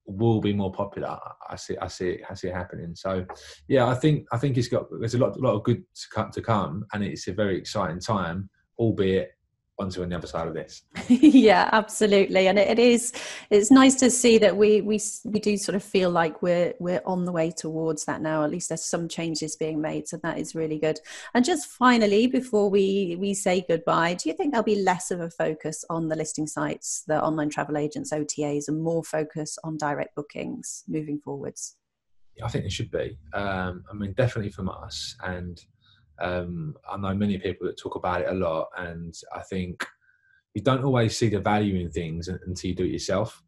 will 0.05 0.39
be 0.39 0.53
more 0.53 0.71
popular. 0.71 1.17
I 1.49 1.55
see, 1.55 1.75
I 1.81 1.87
see, 1.87 2.09
it, 2.09 2.21
I 2.29 2.35
see 2.35 2.49
it 2.49 2.53
happening. 2.53 2.93
So, 2.95 3.25
yeah, 3.67 3.87
I 3.87 3.95
think 3.95 4.27
I 4.31 4.37
think 4.37 4.55
it's 4.57 4.67
got 4.67 4.85
there's 4.99 5.15
a 5.15 5.17
lot, 5.17 5.35
a 5.35 5.39
lot 5.39 5.55
of 5.55 5.63
good 5.63 5.81
to 5.81 6.07
come, 6.13 6.29
to 6.29 6.41
come, 6.41 6.85
and 6.93 7.03
it's 7.03 7.27
a 7.27 7.33
very 7.33 7.57
exciting 7.57 7.99
time, 7.99 8.51
albeit 8.77 9.31
onto 9.77 10.01
on 10.01 10.09
the 10.09 10.15
other 10.15 10.27
side 10.27 10.47
of 10.47 10.53
this. 10.53 10.83
Yeah 11.09 11.69
absolutely. 11.71 12.47
And 12.47 12.57
it, 12.57 12.69
it 12.69 12.79
is 12.79 13.13
it's 13.49 13.71
nice 13.71 13.95
to 13.95 14.09
see 14.09 14.37
that 14.37 14.55
we 14.55 14.81
we 14.81 14.99
we 15.25 15.39
do 15.39 15.57
sort 15.57 15.75
of 15.75 15.83
feel 15.83 16.09
like 16.09 16.41
we're 16.41 16.73
we're 16.79 17.01
on 17.05 17.25
the 17.25 17.31
way 17.31 17.51
towards 17.51 18.05
that 18.05 18.21
now. 18.21 18.43
At 18.43 18.51
least 18.51 18.69
there's 18.69 18.85
some 18.85 19.07
changes 19.07 19.55
being 19.55 19.81
made 19.81 20.07
so 20.07 20.17
that 20.17 20.37
is 20.37 20.55
really 20.55 20.79
good. 20.79 20.99
And 21.33 21.43
just 21.43 21.67
finally 21.67 22.27
before 22.27 22.69
we 22.69 23.17
we 23.19 23.33
say 23.33 23.65
goodbye 23.67 24.13
do 24.13 24.29
you 24.29 24.35
think 24.35 24.51
there'll 24.51 24.63
be 24.63 24.81
less 24.81 25.11
of 25.11 25.19
a 25.19 25.29
focus 25.29 25.83
on 25.89 26.07
the 26.07 26.15
listing 26.15 26.47
sites 26.47 27.03
the 27.07 27.21
online 27.21 27.49
travel 27.49 27.77
agents 27.77 28.11
otas 28.13 28.67
and 28.67 28.81
more 28.81 29.03
focus 29.03 29.57
on 29.63 29.77
direct 29.77 30.15
bookings 30.15 30.83
moving 30.87 31.19
forwards? 31.19 31.75
Yeah, 32.37 32.45
i 32.45 32.47
think 32.49 32.65
it 32.65 32.71
should 32.71 32.91
be. 32.91 33.17
Um, 33.33 33.83
i 33.91 33.93
mean 33.93 34.13
definitely 34.13 34.51
from 34.51 34.69
us 34.69 35.15
and 35.23 35.59
um, 36.19 36.75
I 36.89 36.97
know 36.97 37.13
many 37.13 37.37
people 37.37 37.67
that 37.67 37.77
talk 37.77 37.95
about 37.95 38.21
it 38.21 38.29
a 38.29 38.33
lot, 38.33 38.69
and 38.77 39.13
I 39.33 39.41
think 39.41 39.85
you 40.53 40.61
don't 40.61 40.83
always 40.83 41.17
see 41.17 41.29
the 41.29 41.39
value 41.39 41.79
in 41.79 41.91
things 41.91 42.27
until 42.27 42.69
you 42.69 42.75
do 42.75 42.85
it 42.85 42.91
yourself. 42.91 43.41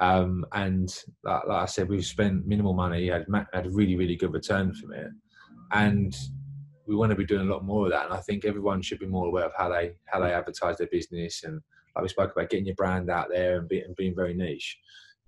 Um, 0.00 0.44
and 0.52 0.94
like, 1.24 1.46
like, 1.46 1.62
I 1.62 1.66
said, 1.66 1.88
we've 1.88 2.04
spent 2.04 2.46
minimal 2.46 2.74
money, 2.74 3.08
had 3.08 3.26
had 3.52 3.66
a 3.66 3.70
really 3.70 3.96
really 3.96 4.16
good 4.16 4.32
return 4.32 4.74
from 4.74 4.92
it, 4.92 5.08
and 5.72 6.14
we 6.86 6.96
want 6.96 7.10
to 7.10 7.16
be 7.16 7.26
doing 7.26 7.48
a 7.48 7.52
lot 7.52 7.64
more 7.64 7.86
of 7.86 7.92
that. 7.92 8.06
And 8.06 8.14
I 8.14 8.20
think 8.20 8.44
everyone 8.44 8.82
should 8.82 8.98
be 8.98 9.06
more 9.06 9.26
aware 9.26 9.44
of 9.44 9.52
how 9.56 9.68
they 9.68 9.92
how 10.06 10.20
they 10.20 10.32
advertise 10.32 10.78
their 10.78 10.88
business, 10.88 11.44
and 11.44 11.60
like 11.94 12.02
we 12.02 12.08
spoke 12.08 12.32
about, 12.32 12.50
getting 12.50 12.66
your 12.66 12.76
brand 12.76 13.10
out 13.10 13.28
there 13.30 13.58
and, 13.58 13.68
be, 13.68 13.80
and 13.80 13.96
being 13.96 14.14
very 14.14 14.34
niche. 14.34 14.78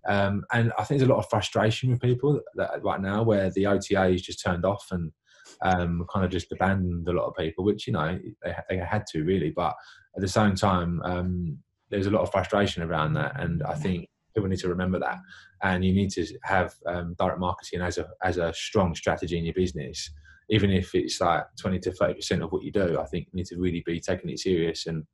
Um, 0.07 0.45
and 0.53 0.73
I 0.79 0.85
think 0.85 0.99
there's 0.99 1.11
a 1.11 1.13
lot 1.13 1.21
of 1.23 1.31
frustration 1.31 1.91
with 1.91 2.01
people 2.01 2.41
that, 2.57 2.83
right 2.83 3.01
now 3.01 3.23
where 3.23 3.51
the 3.51 3.67
OTA 3.67 4.09
is 4.09 4.23
just 4.23 4.43
turned 4.43 4.65
off 4.65 4.89
and 4.91 5.13
um, 5.63 6.07
kind 6.13 6.25
of 6.25 6.31
just 6.31 6.53
abandoned 6.53 7.09
a 7.09 7.13
lot 7.13 7.27
of 7.27 7.37
people, 7.37 7.65
which 7.65 7.87
you 7.87 7.93
know 7.93 8.19
they, 8.45 8.55
they 8.69 8.77
had 8.79 9.07
to 9.13 9.25
really. 9.25 9.51
But 9.51 9.75
at 10.17 10.23
the 10.23 10.29
same 10.29 10.55
time, 10.55 11.01
um, 11.05 11.59
there's 11.91 12.07
a 12.07 12.11
lot 12.11 12.23
of 12.23 12.31
frustration 12.31 12.83
around 12.83 13.15
that, 13.15 13.39
and 13.41 13.63
I 13.63 13.75
think 13.75 14.09
people 14.35 14.49
need 14.49 14.59
to 14.61 14.69
remember 14.69 14.99
that. 14.99 15.19
And 15.63 15.85
you 15.85 15.93
need 15.93 16.11
to 16.11 16.27
have 16.43 16.75
um, 16.87 17.15
direct 17.19 17.39
marketing 17.39 17.81
as 17.81 17.99
a 17.99 18.09
as 18.23 18.39
a 18.39 18.53
strong 18.55 18.95
strategy 18.95 19.39
in 19.39 19.45
your 19.45 19.55
business, 19.55 20.11
even 20.51 20.71
if 20.71 20.95
it's 20.95 21.21
like 21.21 21.45
twenty 21.61 21.79
to 21.81 21.93
thirty 21.93 22.15
percent 22.15 22.43
of 22.43 22.51
what 22.51 22.65
you 22.65 22.73
do. 22.73 22.99
I 22.99 23.07
think 23.07 23.27
you 23.27 23.37
need 23.37 23.47
to 23.47 23.59
really 23.59 23.83
be 23.85 24.01
taking 24.01 24.31
it 24.31 24.41
serious 24.41 24.87
and 24.87 25.05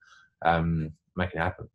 um, 0.44 0.92
making 1.16 1.40
it 1.40 1.44
happen. 1.44 1.68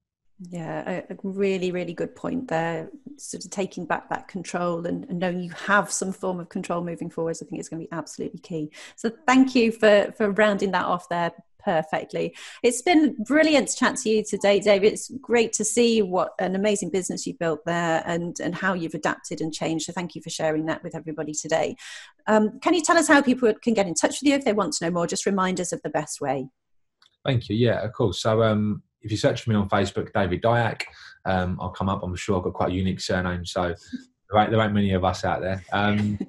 Yeah, 0.49 1.01
a, 1.09 1.15
really, 1.23 1.71
really 1.71 1.93
good 1.93 2.15
point 2.15 2.47
there. 2.47 2.89
Sort 3.17 3.45
of 3.45 3.51
taking 3.51 3.85
back 3.85 4.09
that 4.09 4.27
control 4.27 4.85
and, 4.85 5.05
and, 5.05 5.19
knowing 5.19 5.41
you 5.41 5.51
have 5.51 5.91
some 5.91 6.11
form 6.11 6.39
of 6.39 6.49
control 6.49 6.83
moving 6.83 7.09
forwards, 7.09 7.41
I 7.41 7.45
think 7.45 7.61
is 7.61 7.69
going 7.69 7.81
to 7.81 7.87
be 7.87 7.95
absolutely 7.95 8.39
key. 8.39 8.71
So 8.95 9.11
thank 9.27 9.55
you 9.55 9.71
for 9.71 10.13
for 10.17 10.31
rounding 10.31 10.71
that 10.71 10.85
off 10.85 11.07
there 11.09 11.31
perfectly. 11.63 12.35
It's 12.61 12.81
been 12.81 13.15
brilliant 13.23 13.69
to 13.69 13.75
chat 13.75 13.95
to 13.97 14.09
you 14.09 14.23
today, 14.23 14.59
David. 14.59 14.93
It's 14.93 15.11
great 15.21 15.53
to 15.53 15.63
see 15.63 16.01
what 16.01 16.33
an 16.39 16.55
amazing 16.55 16.89
business 16.89 17.25
you've 17.25 17.39
built 17.39 17.63
there 17.65 18.03
and 18.05 18.35
and 18.41 18.55
how 18.55 18.73
you've 18.73 18.95
adapted 18.95 19.39
and 19.39 19.53
changed. 19.53 19.85
So 19.85 19.93
thank 19.93 20.15
you 20.15 20.21
for 20.21 20.29
sharing 20.29 20.65
that 20.65 20.83
with 20.83 20.95
everybody 20.95 21.33
today. 21.33 21.75
Um, 22.27 22.59
can 22.59 22.73
you 22.73 22.81
tell 22.81 22.97
us 22.97 23.07
how 23.07 23.21
people 23.21 23.53
can 23.61 23.73
get 23.73 23.87
in 23.87 23.93
touch 23.93 24.21
with 24.21 24.29
you 24.29 24.35
if 24.35 24.45
they 24.45 24.53
want 24.53 24.73
to 24.73 24.85
know 24.85 24.91
more? 24.91 25.07
Just 25.07 25.25
remind 25.25 25.61
us 25.61 25.71
of 25.71 25.81
the 25.83 25.89
best 25.89 26.19
way. 26.19 26.47
Thank 27.23 27.47
you. 27.49 27.55
Yeah, 27.55 27.81
of 27.83 27.93
course. 27.93 28.21
So 28.21 28.43
um, 28.43 28.83
if 29.03 29.11
you 29.11 29.17
search 29.17 29.41
for 29.41 29.49
me 29.49 29.55
on 29.55 29.67
Facebook, 29.69 30.13
David 30.13 30.41
Diack, 30.41 30.85
um, 31.25 31.57
I'll 31.61 31.69
come 31.69 31.89
up. 31.89 32.03
I'm 32.03 32.15
sure 32.15 32.37
I've 32.37 32.43
got 32.43 32.53
quite 32.53 32.69
a 32.69 32.73
unique 32.73 33.01
surname, 33.01 33.45
so 33.45 33.75
there 34.29 34.41
ain't, 34.41 34.51
there 34.51 34.61
ain't 34.61 34.73
many 34.73 34.93
of 34.93 35.03
us 35.03 35.25
out 35.25 35.41
there. 35.41 35.63
Um, 35.71 36.19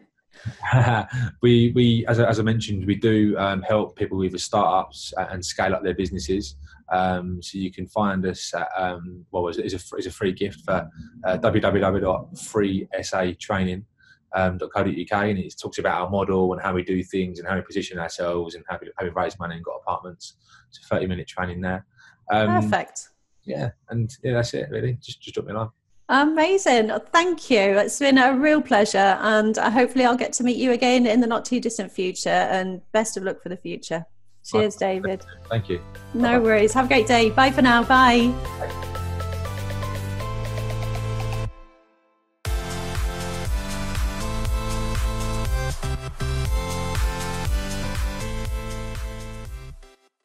we, 1.42 1.72
we 1.74 2.06
as, 2.06 2.20
I, 2.20 2.28
as 2.28 2.38
I 2.38 2.42
mentioned, 2.42 2.84
we 2.86 2.96
do 2.96 3.34
um, 3.38 3.62
help 3.62 3.96
people 3.96 4.18
with 4.18 4.38
startups 4.40 5.14
and 5.16 5.42
scale 5.44 5.74
up 5.74 5.82
their 5.82 5.94
businesses. 5.94 6.56
Um, 6.92 7.42
so 7.42 7.56
you 7.58 7.72
can 7.72 7.86
find 7.86 8.26
us 8.26 8.52
at, 8.54 8.68
um, 8.76 9.24
what 9.30 9.42
was 9.42 9.56
it? 9.58 9.64
It's 9.64 9.74
a, 9.74 9.80
it's 9.96 10.06
a 10.06 10.10
free 10.10 10.32
gift 10.32 10.60
for 10.64 10.86
uh, 11.24 11.38
www.freesatraining.co.uk 11.38 13.84
um, 14.36 14.58
and 14.70 15.38
it 15.38 15.54
talks 15.60 15.78
about 15.78 16.00
our 16.00 16.10
model 16.10 16.52
and 16.52 16.60
how 16.60 16.74
we 16.74 16.82
do 16.82 17.02
things 17.04 17.38
and 17.38 17.48
how 17.48 17.54
we 17.54 17.62
position 17.62 17.98
ourselves 17.98 18.56
and 18.56 18.64
how 18.68 18.78
we, 18.80 18.90
how 18.98 19.04
we 19.04 19.10
raise 19.10 19.38
money 19.38 19.54
and 19.54 19.64
got 19.64 19.76
apartments. 19.76 20.36
It's 20.68 20.84
a 20.84 20.94
30 20.94 21.06
minute 21.06 21.28
training 21.28 21.60
there. 21.60 21.86
Um, 22.30 22.62
Perfect. 22.62 23.08
Yeah, 23.44 23.70
and 23.90 24.10
yeah, 24.22 24.32
that's 24.34 24.54
it 24.54 24.68
really. 24.70 24.94
Just 25.02 25.20
just 25.20 25.34
drop 25.34 25.46
me 25.46 25.52
a 25.52 25.56
line. 25.56 25.68
Amazing. 26.08 26.90
Thank 27.12 27.50
you. 27.50 27.58
It's 27.58 27.98
been 27.98 28.18
a 28.18 28.34
real 28.34 28.60
pleasure. 28.60 28.98
And 29.20 29.56
uh, 29.58 29.70
hopefully, 29.70 30.04
I'll 30.04 30.16
get 30.16 30.32
to 30.34 30.44
meet 30.44 30.56
you 30.56 30.72
again 30.72 31.06
in 31.06 31.20
the 31.20 31.26
not 31.26 31.44
too 31.44 31.60
distant 31.60 31.90
future. 31.92 32.28
And 32.28 32.80
best 32.92 33.16
of 33.16 33.24
luck 33.24 33.42
for 33.42 33.48
the 33.48 33.56
future. 33.56 34.04
Cheers, 34.44 34.76
David. 34.76 35.24
Thank 35.48 35.70
you. 35.70 35.80
No 36.12 36.32
Bye-bye. 36.32 36.38
worries. 36.38 36.72
Have 36.74 36.84
a 36.84 36.88
great 36.88 37.06
day. 37.06 37.30
Bye 37.30 37.50
for 37.50 37.62
now. 37.62 37.82
Bye. 37.82 38.28
Bye. 38.58 38.93